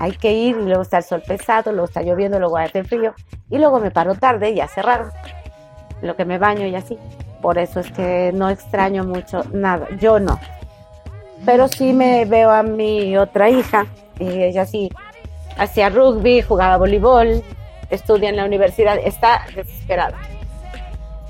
hay 0.00 0.12
que 0.12 0.32
ir 0.32 0.56
y 0.56 0.62
luego 0.62 0.82
está 0.82 0.98
el 0.98 1.04
sol 1.04 1.22
pesado, 1.24 1.70
luego 1.70 1.84
está 1.84 2.02
lloviendo, 2.02 2.40
luego 2.40 2.56
hace 2.56 2.82
frío 2.82 3.14
y 3.48 3.58
luego 3.58 3.78
me 3.78 3.92
paro 3.92 4.16
tarde 4.16 4.50
y 4.50 4.56
ya 4.56 4.66
cerraron. 4.66 5.10
Lo 6.02 6.16
que 6.16 6.24
me 6.24 6.38
baño 6.38 6.66
y 6.66 6.74
así. 6.74 6.98
Por 7.40 7.58
eso 7.58 7.78
es 7.78 7.92
que 7.92 8.32
no 8.34 8.50
extraño 8.50 9.04
mucho 9.04 9.44
nada. 9.52 9.86
Yo 9.98 10.18
no. 10.18 10.40
Pero 11.46 11.68
sí 11.68 11.92
me 11.92 12.24
veo 12.24 12.50
a 12.50 12.62
mi 12.62 13.16
otra 13.16 13.48
hija 13.48 13.86
y 14.18 14.42
ella 14.42 14.66
sí 14.66 14.90
hacía 15.56 15.88
rugby, 15.88 16.42
jugaba 16.42 16.76
voleibol, 16.76 17.42
estudia 17.90 18.30
en 18.30 18.36
la 18.36 18.44
universidad, 18.44 18.98
está 18.98 19.46
desesperada 19.54 20.18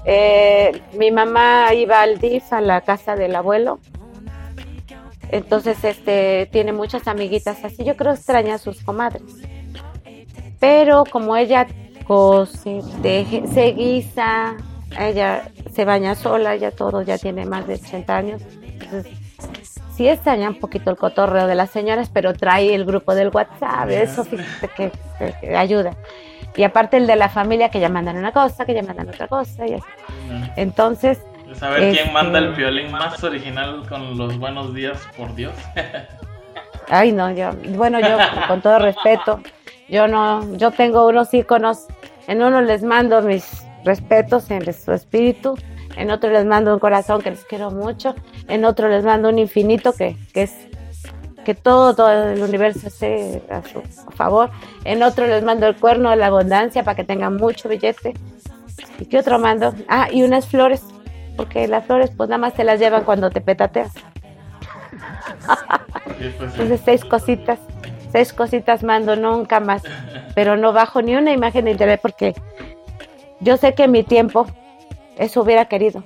eh, 0.04 0.80
mi 0.94 1.10
mamá 1.10 1.74
iba 1.74 2.00
al 2.00 2.18
DIF 2.18 2.52
a 2.52 2.60
la 2.60 2.80
casa 2.80 3.16
del 3.16 3.36
abuelo. 3.36 3.80
Entonces, 5.32 5.82
este, 5.84 6.48
tiene 6.50 6.72
muchas 6.72 7.06
amiguitas 7.06 7.64
así. 7.64 7.84
Yo 7.84 7.96
creo 7.96 8.12
que 8.12 8.18
extraña 8.18 8.54
a 8.54 8.58
sus 8.58 8.82
comadres. 8.82 9.22
Pero 10.58 11.04
como 11.10 11.36
ella 11.36 11.66
cose, 12.06 12.82
se 13.52 13.72
guisa, 13.72 14.56
ella 14.98 15.48
se 15.72 15.84
baña 15.84 16.14
sola, 16.14 16.56
ya 16.56 16.70
todo, 16.70 17.02
ya 17.02 17.18
tiene 17.18 17.46
más 17.46 17.66
de 17.66 17.74
80 17.74 18.16
años. 18.16 18.42
Entonces, 18.62 19.12
sí 19.96 20.08
extraña 20.08 20.48
un 20.48 20.58
poquito 20.58 20.90
el 20.90 20.96
cotorreo 20.96 21.46
de 21.46 21.54
las 21.54 21.70
señoras, 21.70 22.10
pero 22.12 22.34
trae 22.34 22.74
el 22.74 22.84
grupo 22.84 23.14
del 23.14 23.28
WhatsApp. 23.28 23.88
Eso 23.90 24.24
fíjate 24.24 24.92
que 25.40 25.56
ayuda. 25.56 25.96
Y 26.56 26.64
aparte 26.64 26.96
el 26.96 27.06
de 27.06 27.16
la 27.16 27.28
familia 27.28 27.70
que 27.70 27.80
ya 27.80 27.88
mandan 27.88 28.16
una 28.16 28.32
cosa, 28.32 28.66
que 28.66 28.74
ya 28.74 28.82
mandan 28.82 29.08
otra 29.08 29.28
cosa 29.28 29.66
y 29.66 29.74
así. 29.74 29.84
Entonces... 30.56 31.20
Saber 31.54 31.92
quién 31.92 32.12
manda 32.12 32.38
el 32.38 32.50
este, 32.50 32.58
violín 32.58 32.90
más 32.90 33.22
original 33.24 33.82
con 33.88 34.16
los 34.16 34.38
buenos 34.38 34.74
días, 34.74 34.98
por 35.16 35.34
Dios. 35.34 35.52
Ay, 36.88 37.12
no, 37.12 37.30
yo, 37.30 37.50
bueno, 37.76 38.00
yo 38.00 38.16
con 38.48 38.60
todo 38.62 38.78
respeto, 38.78 39.40
yo 39.88 40.08
no, 40.08 40.56
yo 40.56 40.70
tengo 40.70 41.06
unos 41.06 41.32
iconos, 41.32 41.86
en 42.26 42.42
uno 42.42 42.60
les 42.60 42.82
mando 42.82 43.22
mis 43.22 43.64
respetos 43.84 44.50
en 44.50 44.72
su 44.72 44.92
espíritu, 44.92 45.56
en 45.96 46.10
otro 46.10 46.30
les 46.30 46.44
mando 46.46 46.72
un 46.72 46.80
corazón 46.80 47.22
que 47.22 47.30
les 47.30 47.44
quiero 47.44 47.70
mucho, 47.70 48.14
en 48.48 48.64
otro 48.64 48.88
les 48.88 49.04
mando 49.04 49.28
un 49.28 49.38
infinito 49.38 49.92
que, 49.92 50.16
que 50.32 50.42
es 50.42 50.70
que 51.44 51.54
todo, 51.54 51.94
todo 51.94 52.10
el 52.10 52.42
universo 52.42 52.88
esté 52.88 53.42
a 53.50 53.62
su 53.62 53.82
favor. 54.12 54.50
En 54.84 55.02
otro 55.02 55.26
les 55.26 55.42
mando 55.42 55.66
el 55.66 55.76
cuerno 55.76 56.10
de 56.10 56.16
la 56.16 56.26
abundancia 56.26 56.84
para 56.84 56.96
que 56.96 57.04
tengan 57.04 57.36
mucho 57.36 57.68
billete. 57.68 58.14
¿Y 58.98 59.06
qué 59.06 59.18
otro 59.18 59.38
mando? 59.38 59.74
Ah, 59.88 60.08
y 60.12 60.22
unas 60.22 60.46
flores, 60.46 60.84
porque 61.40 61.66
las 61.66 61.86
flores 61.86 62.10
pues 62.14 62.28
nada 62.28 62.36
más 62.36 62.52
te 62.52 62.64
las 62.64 62.78
llevan 62.78 63.04
cuando 63.04 63.30
te 63.30 63.40
petateas. 63.40 63.94
Pues. 63.94 64.04
Entonces 66.52 66.82
seis 66.84 67.02
cositas, 67.02 67.58
seis 68.12 68.34
cositas 68.34 68.82
mando, 68.82 69.16
nunca 69.16 69.58
más. 69.58 69.82
Pero 70.34 70.58
no 70.58 70.74
bajo 70.74 71.00
ni 71.00 71.16
una 71.16 71.32
imagen 71.32 71.64
de 71.64 71.70
internet 71.70 71.98
porque 72.02 72.34
yo 73.40 73.56
sé 73.56 73.72
que 73.72 73.84
en 73.84 73.90
mi 73.90 74.04
tiempo 74.04 74.44
eso 75.16 75.40
hubiera 75.40 75.64
querido. 75.64 76.04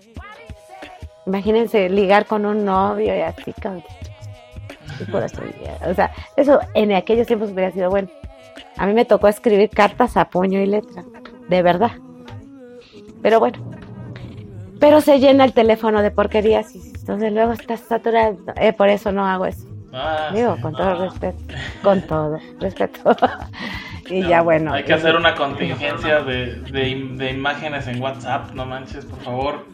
Imagínense 1.27 1.89
ligar 1.89 2.27
con 2.27 2.47
un 2.47 2.65
novio 2.65 3.17
y 3.17 3.21
así, 3.21 3.53
cabrón. 3.55 3.83
O 5.85 5.95
sea, 5.95 6.13
eso 6.37 6.61
en 6.75 6.93
aquellos 6.93 7.27
tiempos 7.27 7.51
hubiera 7.51 7.73
sido 7.73 7.91
bueno. 7.91 8.07
A 8.77 8.87
mí 8.87 8.95
me 8.95 9.05
tocó 9.05 9.27
escribir 9.27 9.71
cartas 9.71 10.17
a 10.17 10.31
puño 10.31 10.61
y 10.61 10.67
letra, 10.67 11.05
de 11.49 11.61
verdad. 11.61 11.91
Pero 13.21 13.41
bueno. 13.41 13.74
Pero 14.85 15.01
se 15.01 15.19
llena 15.19 15.47
el 15.47 15.55
teléfono 15.55 16.03
de 16.03 16.11
porquerías 16.11 16.75
y 16.75 16.83
entonces 16.95 17.33
luego 17.33 17.53
estás 17.53 17.81
saturado. 17.81 18.37
Eh, 18.57 18.75
por 18.75 18.91
eso 18.91 19.13
no 19.13 19.27
hago 19.27 19.47
eso. 19.47 19.67
Ah, 19.95 20.29
Digo, 20.35 20.59
con 20.61 20.75
todo 20.75 21.07
respeto. 21.07 21.39
Con 21.83 22.03
todo 22.03 22.39
respeto. 22.61 23.17
y 24.11 24.21
No, 24.21 24.29
ya 24.29 24.43
bueno. 24.43 24.75
Hay 24.75 24.85
que 24.85 24.93
hacer 24.93 25.17
una 25.17 25.35
contingencia 25.35 26.21
de, 26.21 26.57
de, 26.71 27.13
de 27.15 27.31
imágenes 27.31 27.87
en 27.87 28.03
WhatsApp, 28.03 28.51
no 28.53 28.67
manches, 28.67 29.07
por 29.07 29.21
favor. 29.21 29.67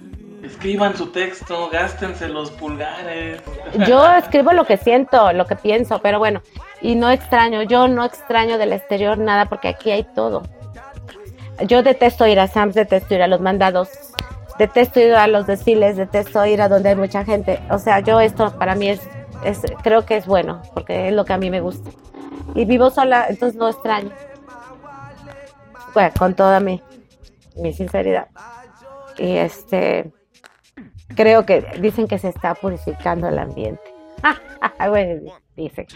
Escriban 0.45 0.97
su 0.97 1.09
texto, 1.09 1.69
gástense 1.73 2.29
los 2.29 2.53
pulgares. 2.53 3.43
Yo 3.89 4.15
escribo 4.15 4.53
lo 4.53 4.65
que 4.65 4.77
siento, 4.77 5.33
lo 5.33 5.45
que 5.47 5.57
pienso, 5.57 5.99
pero 6.01 6.21
bueno, 6.21 6.41
y 6.81 6.95
no 6.95 7.11
extraño, 7.11 7.63
yo 7.65 7.89
no 7.89 8.05
extraño 8.05 8.59
del 8.59 8.73
exterior 8.73 9.19
nada 9.19 9.47
porque 9.47 9.67
aquí 9.67 9.91
hay 9.91 10.05
todo. 10.15 10.45
Yo 11.67 11.83
detesto 11.83 12.29
ir 12.29 12.39
a 12.39 12.47
Sams, 12.47 12.77
detesto 12.77 13.15
ir 13.15 13.23
a 13.23 13.27
los 13.27 13.41
mandados, 13.41 13.91
detesto 14.61 15.01
ir 15.01 15.15
a 15.15 15.27
los 15.27 15.47
desfiles, 15.47 15.97
detesto 15.97 16.45
ir 16.45 16.61
a 16.61 16.69
donde 16.69 16.91
hay 16.91 16.97
mucha 16.97 17.25
gente. 17.25 17.59
O 17.71 17.79
sea, 17.79 18.01
yo 18.01 18.21
esto 18.21 18.57
para 18.59 18.75
mí 18.75 18.89
es, 18.91 19.01
es 19.43 19.63
creo 19.83 20.05
que 20.05 20.19
es 20.19 20.27
bueno, 20.27 20.61
porque 20.75 21.09
es 21.09 21.15
lo 21.15 21.25
que 21.25 21.33
a 21.33 21.39
mí 21.39 21.51
me 21.51 21.61
gusta. 21.63 21.91
Y 22.55 22.67
vivo 22.67 22.91
sola, 22.91 23.27
entonces 23.31 23.59
no 23.59 23.69
extraño. 23.71 24.11
Bueno, 25.95 26.11
con 26.19 26.35
toda 26.35 26.61
mi, 26.61 26.83
mi 27.57 27.73
sinceridad. 27.73 28.29
Y 29.19 29.37
este, 29.39 30.13
creo 31.17 31.47
que 31.47 31.63
dicen 31.81 32.07
que 32.07 32.19
se 32.19 32.29
está 32.29 32.55
purificando 32.55 33.29
el 33.29 33.39
ambiente. 33.39 33.83
bueno, 34.91 35.33
dicen. 35.57 35.87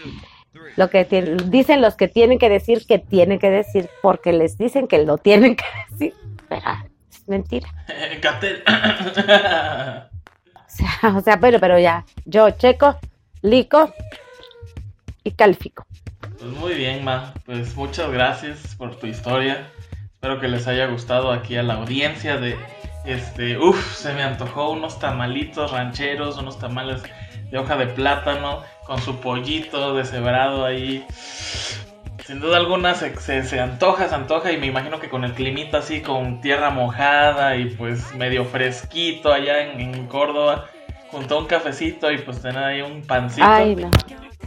Lo 0.75 0.89
que 0.89 1.05
tienen- 1.05 1.51
dicen 1.51 1.81
los 1.81 1.95
que 1.95 2.07
tienen 2.07 2.39
que 2.39 2.49
decir 2.49 2.87
que 2.87 2.97
tienen 2.97 3.37
que 3.37 3.51
decir 3.51 3.89
porque 4.01 4.33
les 4.33 4.57
dicen 4.57 4.87
que 4.87 5.03
lo 5.03 5.17
tienen 5.19 5.55
que 5.55 5.65
decir. 5.91 6.13
Pero 6.49 6.61
mentira. 7.27 7.69
Gatel. 8.21 8.63
O 10.55 10.77
sea, 10.77 11.15
o 11.15 11.21
sea, 11.21 11.39
pero, 11.39 11.59
pero 11.59 11.79
ya, 11.79 12.05
yo 12.25 12.49
checo, 12.51 12.97
lico 13.41 13.93
y 15.23 15.31
califico. 15.31 15.85
Pues 16.37 16.51
muy 16.51 16.73
bien, 16.73 17.03
Ma. 17.03 17.33
Pues 17.45 17.75
muchas 17.75 18.11
gracias 18.11 18.75
por 18.75 18.95
tu 18.95 19.07
historia. 19.07 19.67
Espero 20.13 20.39
que 20.39 20.47
les 20.47 20.67
haya 20.67 20.87
gustado 20.87 21.31
aquí 21.31 21.55
a 21.55 21.63
la 21.63 21.75
audiencia 21.75 22.37
de 22.37 22.57
este. 23.05 23.57
Uf, 23.57 23.95
se 23.95 24.13
me 24.13 24.23
antojó 24.23 24.71
unos 24.71 24.99
tamalitos 24.99 25.71
rancheros, 25.71 26.37
unos 26.37 26.59
tamales 26.59 27.03
de 27.51 27.57
hoja 27.57 27.77
de 27.77 27.87
plátano 27.87 28.63
con 28.85 29.01
su 29.01 29.19
pollito 29.19 29.95
deshebrado 29.95 30.65
ahí. 30.65 31.05
Sin 32.25 32.39
duda 32.39 32.57
alguna 32.57 32.95
se, 32.95 33.15
se, 33.17 33.43
se 33.43 33.59
antoja, 33.59 34.09
se 34.09 34.15
antoja 34.15 34.51
y 34.51 34.57
me 34.57 34.65
imagino 34.65 34.99
que 34.99 35.09
con 35.09 35.23
el 35.23 35.33
climita 35.33 35.77
así, 35.77 36.01
con 36.01 36.41
tierra 36.41 36.71
mojada 36.71 37.55
y 37.55 37.65
pues 37.65 38.15
medio 38.15 38.45
fresquito 38.45 39.31
allá 39.31 39.61
en, 39.61 39.79
en 39.79 40.07
Córdoba, 40.07 40.65
junto 41.11 41.35
a 41.35 41.39
un 41.39 41.45
cafecito 41.45 42.11
y 42.11 42.17
pues 42.17 42.41
tener 42.41 42.63
ahí 42.63 42.81
un 42.81 43.03
pancito. 43.03 43.45
Ay, 43.47 43.75
no, 43.75 43.91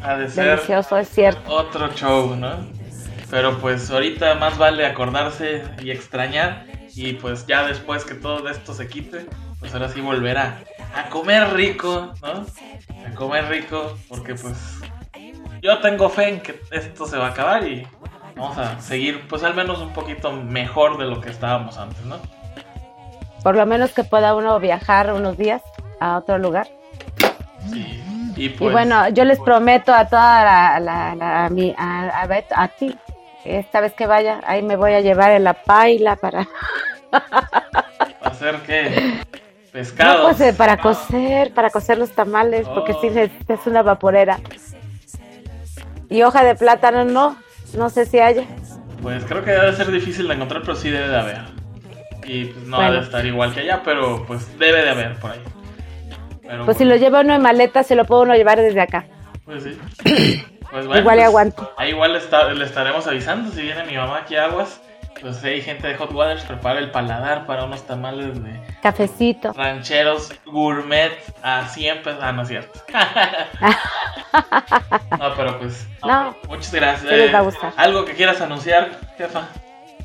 ha 0.02 0.16
de 0.16 0.28
ser 0.28 0.56
delicioso, 0.56 0.98
es 0.98 1.08
cierto. 1.08 1.40
otro 1.48 1.92
show, 1.94 2.34
¿no? 2.34 2.66
Pero 3.30 3.58
pues 3.58 3.88
ahorita 3.90 4.34
más 4.34 4.58
vale 4.58 4.84
acordarse 4.84 5.62
y 5.80 5.92
extrañar 5.92 6.64
y 6.96 7.12
pues 7.12 7.46
ya 7.46 7.64
después 7.64 8.04
que 8.04 8.14
todo 8.14 8.48
esto 8.48 8.74
se 8.74 8.88
quite, 8.88 9.26
pues 9.60 9.72
ahora 9.72 9.88
sí 9.88 10.00
volver 10.00 10.36
a, 10.38 10.58
a 10.96 11.08
comer 11.10 11.52
rico, 11.54 12.12
¿no? 12.22 12.44
A 13.06 13.14
comer 13.14 13.48
rico 13.48 13.96
porque 14.08 14.34
pues 14.34 14.80
yo 15.62 15.78
tengo 15.80 16.08
fe 16.08 16.28
en 16.28 16.40
que 16.40 16.60
esto 16.70 17.06
se 17.06 17.16
va 17.16 17.26
a 17.26 17.30
acabar 17.30 17.66
y 17.66 17.86
vamos 18.36 18.56
a 18.58 18.80
seguir 18.80 19.26
pues 19.28 19.42
al 19.44 19.54
menos 19.54 19.80
un 19.80 19.92
poquito 19.92 20.32
mejor 20.32 20.98
de 20.98 21.04
lo 21.06 21.20
que 21.20 21.30
estábamos 21.30 21.78
antes, 21.78 22.04
¿no? 22.04 22.16
Por 23.42 23.56
lo 23.56 23.66
menos 23.66 23.92
que 23.92 24.04
pueda 24.04 24.34
uno 24.34 24.58
viajar 24.58 25.12
unos 25.12 25.36
días 25.38 25.62
a 26.00 26.18
otro 26.18 26.38
lugar. 26.38 26.68
Sí. 27.70 28.02
Y 28.36 28.44
y 28.46 28.48
pues 28.50 28.72
bueno, 28.72 29.08
yo 29.08 29.24
les 29.24 29.40
prometo 29.40 29.92
a 29.92 30.06
toda 30.08 30.44
la, 30.44 30.80
la- 30.80 31.14
la- 31.16 31.44
a, 31.46 31.48
mi- 31.48 31.74
a, 31.76 32.28
a 32.54 32.68
ti, 32.68 32.96
esta 33.44 33.80
vez 33.80 33.94
que 33.94 34.06
vaya, 34.06 34.40
ahí 34.46 34.62
me 34.62 34.76
voy 34.76 34.92
a 34.92 35.00
llevar 35.00 35.32
en 35.32 35.42
la 35.42 35.54
paila 35.54 36.14
para, 36.16 36.46
hacer 38.22 38.56
pescados. 39.72 40.18
no, 40.18 40.22
pues, 40.28 40.40
eh, 40.40 40.52
para 40.56 40.76
cocer, 40.76 41.52
para 41.52 41.70
cocer 41.70 41.98
los 41.98 42.10
tamales, 42.12 42.68
porque 42.68 42.92
Oh. 42.92 43.00
sí 43.00 43.10
necesitas 43.10 43.66
una 43.66 43.82
vaporera. 43.82 44.38
Y 46.10 46.22
hoja 46.22 46.42
de 46.44 46.54
plátano 46.54 47.04
no, 47.04 47.36
no 47.74 47.90
sé 47.90 48.06
si 48.06 48.18
haya. 48.18 48.44
Pues 49.02 49.24
creo 49.24 49.44
que 49.44 49.50
debe 49.52 49.72
ser 49.74 49.90
difícil 49.90 50.26
de 50.28 50.34
encontrar, 50.34 50.62
pero 50.62 50.74
sí 50.74 50.90
debe 50.90 51.08
de 51.08 51.16
haber. 51.16 51.40
Y 52.26 52.46
pues 52.46 52.66
no 52.66 52.76
Bueno. 52.78 52.92
de 52.94 53.00
estar 53.00 53.24
igual 53.24 53.54
que 53.54 53.60
allá, 53.60 53.82
pero 53.84 54.24
pues 54.26 54.58
debe 54.58 54.82
de 54.82 54.90
haber 54.90 55.16
por 55.20 55.30
ahí. 55.32 55.40
Pero, 56.42 56.64
Pues 56.64 56.78
si 56.78 56.84
lo 56.84 56.96
lleva 56.96 57.20
uno 57.20 57.34
en 57.34 57.42
maleta, 57.42 57.82
se 57.82 57.94
lo 57.94 58.04
puede 58.06 58.22
uno 58.22 58.34
llevar 58.34 58.58
desde 58.58 58.80
acá. 58.80 59.06
Pues 59.44 59.64
sí. 59.64 59.78
Pues 60.70 60.86
bueno, 60.86 61.00
Igual 61.00 61.16
pues, 61.16 61.26
aguanto. 61.28 61.72
Ahí 61.78 61.90
igual 61.92 62.14
está- 62.16 62.52
le 62.52 62.62
estaremos 62.62 63.06
avisando 63.06 63.50
si 63.50 63.62
viene 63.62 63.84
mi 63.84 63.96
mamá 63.96 64.18
aquí 64.18 64.36
a 64.36 64.44
Aguas. 64.44 64.82
Pues 65.20 65.42
hay 65.42 65.60
gente 65.62 65.88
de 65.88 65.96
Hot 65.96 66.12
Waters, 66.12 66.44
prepara 66.44 66.78
el 66.78 66.90
paladar 66.90 67.46
para 67.46 67.64
unos 67.64 67.82
tamales 67.86 68.42
de 68.42 68.60
Cafecito. 68.82 69.52
rancheros 69.52 70.32
gourmet 70.46 71.12
a 71.42 71.66
100 71.66 72.02
pesos. 72.02 72.20
Ah, 72.22 72.32
no 72.32 72.42
es 72.42 72.48
cierto. 72.48 72.80
no, 75.18 75.34
pero 75.36 75.58
pues 75.58 75.86
No, 76.06 76.34
Muchas 76.48 76.74
gracias. 76.74 77.10
Sí 77.10 77.16
les 77.16 77.34
va 77.34 77.38
a 77.38 77.42
Eh, 77.42 77.44
gustar. 77.44 77.72
¿Algo 77.76 78.04
que 78.04 78.14
quieras 78.14 78.40
anunciar, 78.40 78.90
jefa? 79.16 79.48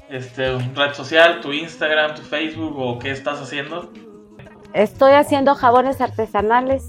Este, 0.09 0.53
un 0.53 0.75
red 0.75 0.93
social, 0.93 1.41
tu 1.41 1.51
Instagram, 1.53 2.15
tu 2.15 2.21
Facebook 2.21 2.77
o 2.77 2.99
qué 2.99 3.11
estás 3.11 3.41
haciendo? 3.41 3.91
estoy 4.73 5.13
haciendo 5.13 5.53
jabones 5.53 6.01
artesanales. 6.01 6.83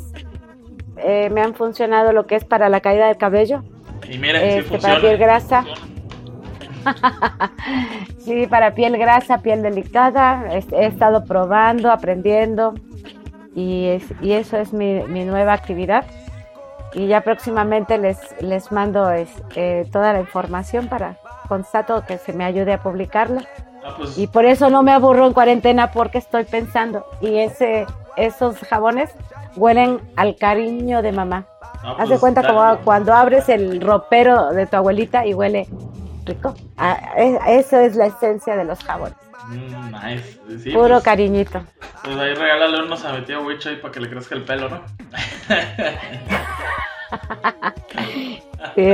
Eh, 0.97 1.29
me 1.31 1.43
han 1.43 1.55
funcionado 1.55 2.13
lo 2.13 2.27
que 2.27 2.37
es 2.37 2.45
para 2.45 2.71
la 2.71 2.81
caída 2.81 3.09
del 3.09 3.19
cabello. 3.19 3.63
Y 4.09 4.17
miren 4.17 4.41
si 4.41 4.59
Este, 4.61 4.79
para 4.79 5.01
piel 5.01 5.19
funciona. 5.19 5.65
sí, 8.19 8.47
para 8.47 8.75
piel 8.75 8.97
grasa, 8.99 9.39
piel 9.39 9.63
delicada. 9.63 10.45
He, 10.53 10.87
estado 10.87 11.25
probando, 11.25 11.91
aprendiendo. 11.91 12.75
Y, 13.55 13.87
es- 13.89 14.13
y 14.21 14.33
eso 14.33 14.57
es 14.57 14.73
mi, 14.73 15.01
mi 15.09 15.25
nueva 15.25 15.53
actividad. 15.53 16.05
Y 16.95 17.09
ya 17.09 17.23
próximamente 17.23 17.99
les, 17.99 18.19
les 18.41 18.71
mando 18.71 19.11
es, 19.11 19.29
eh, 19.57 19.89
toda 19.93 20.13
la 20.13 20.21
información 20.21 20.89
para 20.89 21.17
constato 21.49 22.05
que 22.07 22.19
se 22.19 22.33
me 22.33 22.45
ayude 22.45 22.73
a 22.73 22.83
publicarla. 22.83 23.43
Ah, 23.85 23.95
pues, 23.97 24.17
Y 24.17 24.27
por 24.29 24.45
eso 24.45 24.71
no 24.71 24.83
me 24.83 24.93
aburro 24.93 25.27
en 25.27 25.33
cuarentena 25.33 25.91
porque 25.91 26.19
estoy 26.19 26.45
pensando. 26.45 27.05
Y 27.21 27.39
ese, 27.39 27.87
esos 28.17 28.57
jabones 28.61 29.11
huelen 29.57 30.01
al 30.17 30.37
cariño 30.37 31.03
de 31.03 31.13
mamá. 31.13 31.47
no, 31.83 31.91
Haz 31.93 31.99
de 31.99 32.07
pues, 32.07 32.21
cuenta 32.21 32.47
como 32.47 32.77
cuando 32.85 33.13
abres 33.13 33.49
el 33.49 33.81
ropero 33.81 34.51
de 34.53 34.67
tu 34.67 34.77
abuelita 34.77 35.27
y 35.27 35.35
huele 35.35 35.67
rico. 36.25 36.55
Ah, 36.77 36.99
eso 37.49 37.79
es 37.81 37.97
la 37.97 38.07
esencia 38.07 38.57
de 38.57 38.65
los 38.65 38.83
jabones. 38.83 39.17
Mm, 39.49 39.93
nice. 39.93 40.41
Sí, 40.63 40.71
Puro 40.71 40.89
pues, 40.89 41.03
cariñito. 41.05 41.63
pues 42.03 42.17
ahí 42.17 42.35
regálale 42.35 42.83
unos 42.83 43.05
a 43.05 43.13
mi 43.13 43.23
tío 43.23 43.43
Wicho 43.43 43.69
ahí 43.69 43.77
para 43.77 43.93
que 43.93 44.01
le 44.01 44.09
crezca 44.09 44.35
el 44.35 44.45
pelo, 44.45 44.69
¿no? 44.69 44.83
Sí, 48.75 48.93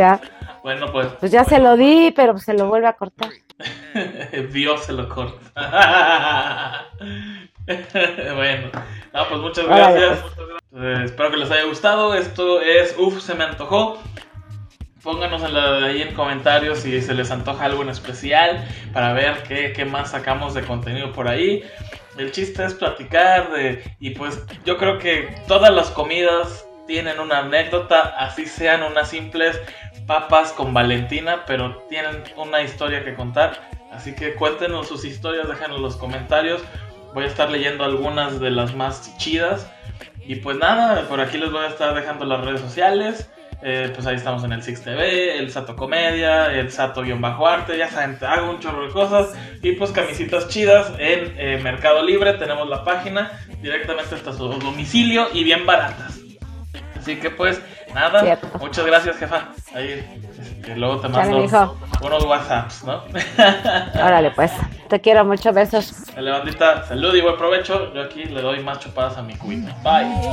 bueno, 0.63 0.93
pues 0.93 1.09
Pues 1.21 1.33
ya 1.33 1.45
se 1.45 1.59
lo 1.59 1.77
di, 1.77 2.13
pero 2.15 2.39
se 2.39 2.55
lo 2.55 2.69
vuelve 2.69 2.89
a 2.89 2.93
cortar. 2.95 3.31
Dios 4.53 4.85
se 4.85 4.93
lo 4.93 5.09
corta. 5.09 5.41
bueno, 8.35 8.71
no, 9.13 9.29
pues 9.29 9.41
muchas 9.41 9.65
Órale, 9.65 10.01
gracias. 10.01 10.25
Eh, 10.75 11.03
espero 11.05 11.31
que 11.31 11.37
les 11.39 11.51
haya 11.51 11.65
gustado. 11.65 12.15
Esto 12.15 12.61
es 12.61 12.95
Uf, 12.99 13.21
se 13.21 13.35
me 13.35 13.45
antojó. 13.45 13.99
Pónganos 15.03 15.43
en 15.43 15.55
la, 15.55 15.87
ahí 15.87 16.03
en 16.03 16.15
comentarios 16.15 16.81
si 16.81 17.01
se 17.01 17.15
les 17.15 17.31
antoja 17.31 17.65
algo 17.65 17.83
en 17.83 17.89
especial 17.89 18.67
para 18.93 19.13
ver 19.13 19.43
qué, 19.45 19.73
qué 19.73 19.85
más 19.85 20.11
sacamos 20.11 20.55
de 20.55 20.63
contenido 20.63 21.13
por 21.13 21.29
ahí. 21.29 21.63
El 22.19 22.33
chiste 22.33 22.65
es 22.65 22.75
platicar 22.75 23.51
y 23.99 24.11
pues 24.11 24.45
yo 24.65 24.77
creo 24.77 24.99
que 24.99 25.35
todas 25.49 25.73
las 25.73 25.91
comidas 25.91 26.67
tienen 26.87 27.21
una 27.21 27.39
anécdota, 27.39 28.15
así 28.19 28.47
sean 28.47 28.83
unas 28.83 29.09
simples 29.09 29.59
papas 30.07 30.53
con 30.53 30.75
Valentina, 30.75 31.45
pero 31.47 31.77
tienen 31.89 32.25
una 32.37 32.63
historia 32.63 33.05
que 33.05 33.15
contar. 33.15 33.71
Así 33.93 34.15
que 34.15 34.35
cuéntenos 34.35 34.89
sus 34.89 35.05
historias, 35.05 35.49
déjenos 35.49 35.77
en 35.77 35.83
los 35.83 35.97
comentarios. 35.97 36.63
Voy 37.15 37.25
a 37.25 37.27
estar 37.29 37.51
leyendo 37.51 37.85
algunas 37.85 38.41
de 38.41 38.51
las 38.51 38.75
más 38.75 39.17
chidas. 39.19 39.71
Y 40.27 40.37
pues 40.37 40.59
nada, 40.59 41.09
por 41.09 41.21
aquí 41.21 41.39
les 41.39 41.51
voy 41.51 41.65
a 41.65 41.69
estar 41.69 41.95
dejando 41.95 42.25
las 42.25 42.45
redes 42.45 42.61
sociales. 42.61 43.31
Eh, 43.63 43.91
pues 43.95 44.07
ahí 44.07 44.17
estamos 44.17 44.43
en 44.45 44.53
el 44.53 44.63
Six 44.63 44.83
TV, 44.83 45.39
el 45.39 45.51
Sato 45.51 45.77
Comedia, 45.77 46.47
el 46.47 46.73
Sato-Arte, 46.73 47.77
ya 47.77 47.91
saben, 47.91 48.19
hago 48.23 48.51
un 48.51 48.61
chorro 48.61 48.87
de 48.87 48.93
cosas. 48.93 49.35
Y 49.63 49.73
pues 49.73 49.91
camisitas 49.91 50.49
chidas 50.49 50.93
en 50.99 51.35
eh, 51.37 51.61
Mercado 51.63 52.03
Libre, 52.03 52.35
tenemos 52.35 52.69
la 52.69 52.85
página 52.85 53.33
directamente 53.61 54.15
hasta 54.15 54.33
su 54.33 54.49
domicilio 54.49 55.29
y 55.33 55.45
bien 55.45 55.67
baratas. 55.67 56.19
Así 56.99 57.17
que 57.17 57.31
pues 57.31 57.61
nada, 57.95 58.39
muchas 58.59 58.87
gracias 58.87 59.17
jefa. 59.17 59.49
Ahí, 59.75 60.05
este, 60.39 60.77
luego 60.77 61.01
te 61.01 61.09
mando 61.09 61.47
unos 62.03 62.25
WhatsApps, 62.25 62.85
¿no? 62.85 63.05
Órale 63.95 64.31
pues, 64.33 64.53
te 64.89 65.01
quiero, 65.01 65.25
muchos 65.25 65.55
besos. 65.55 66.07
Dale 66.15 66.31
bandita, 66.31 66.85
salud 66.87 67.15
y 67.15 67.21
buen 67.21 67.37
provecho. 67.37 67.93
Yo 67.95 68.03
aquí 68.03 68.25
le 68.25 68.41
doy 68.43 68.61
más 68.61 68.81
chupadas 68.81 69.17
a 69.19 69.23
mi 69.23 69.35
cuita. 69.35 69.75
Bye. 69.83 70.31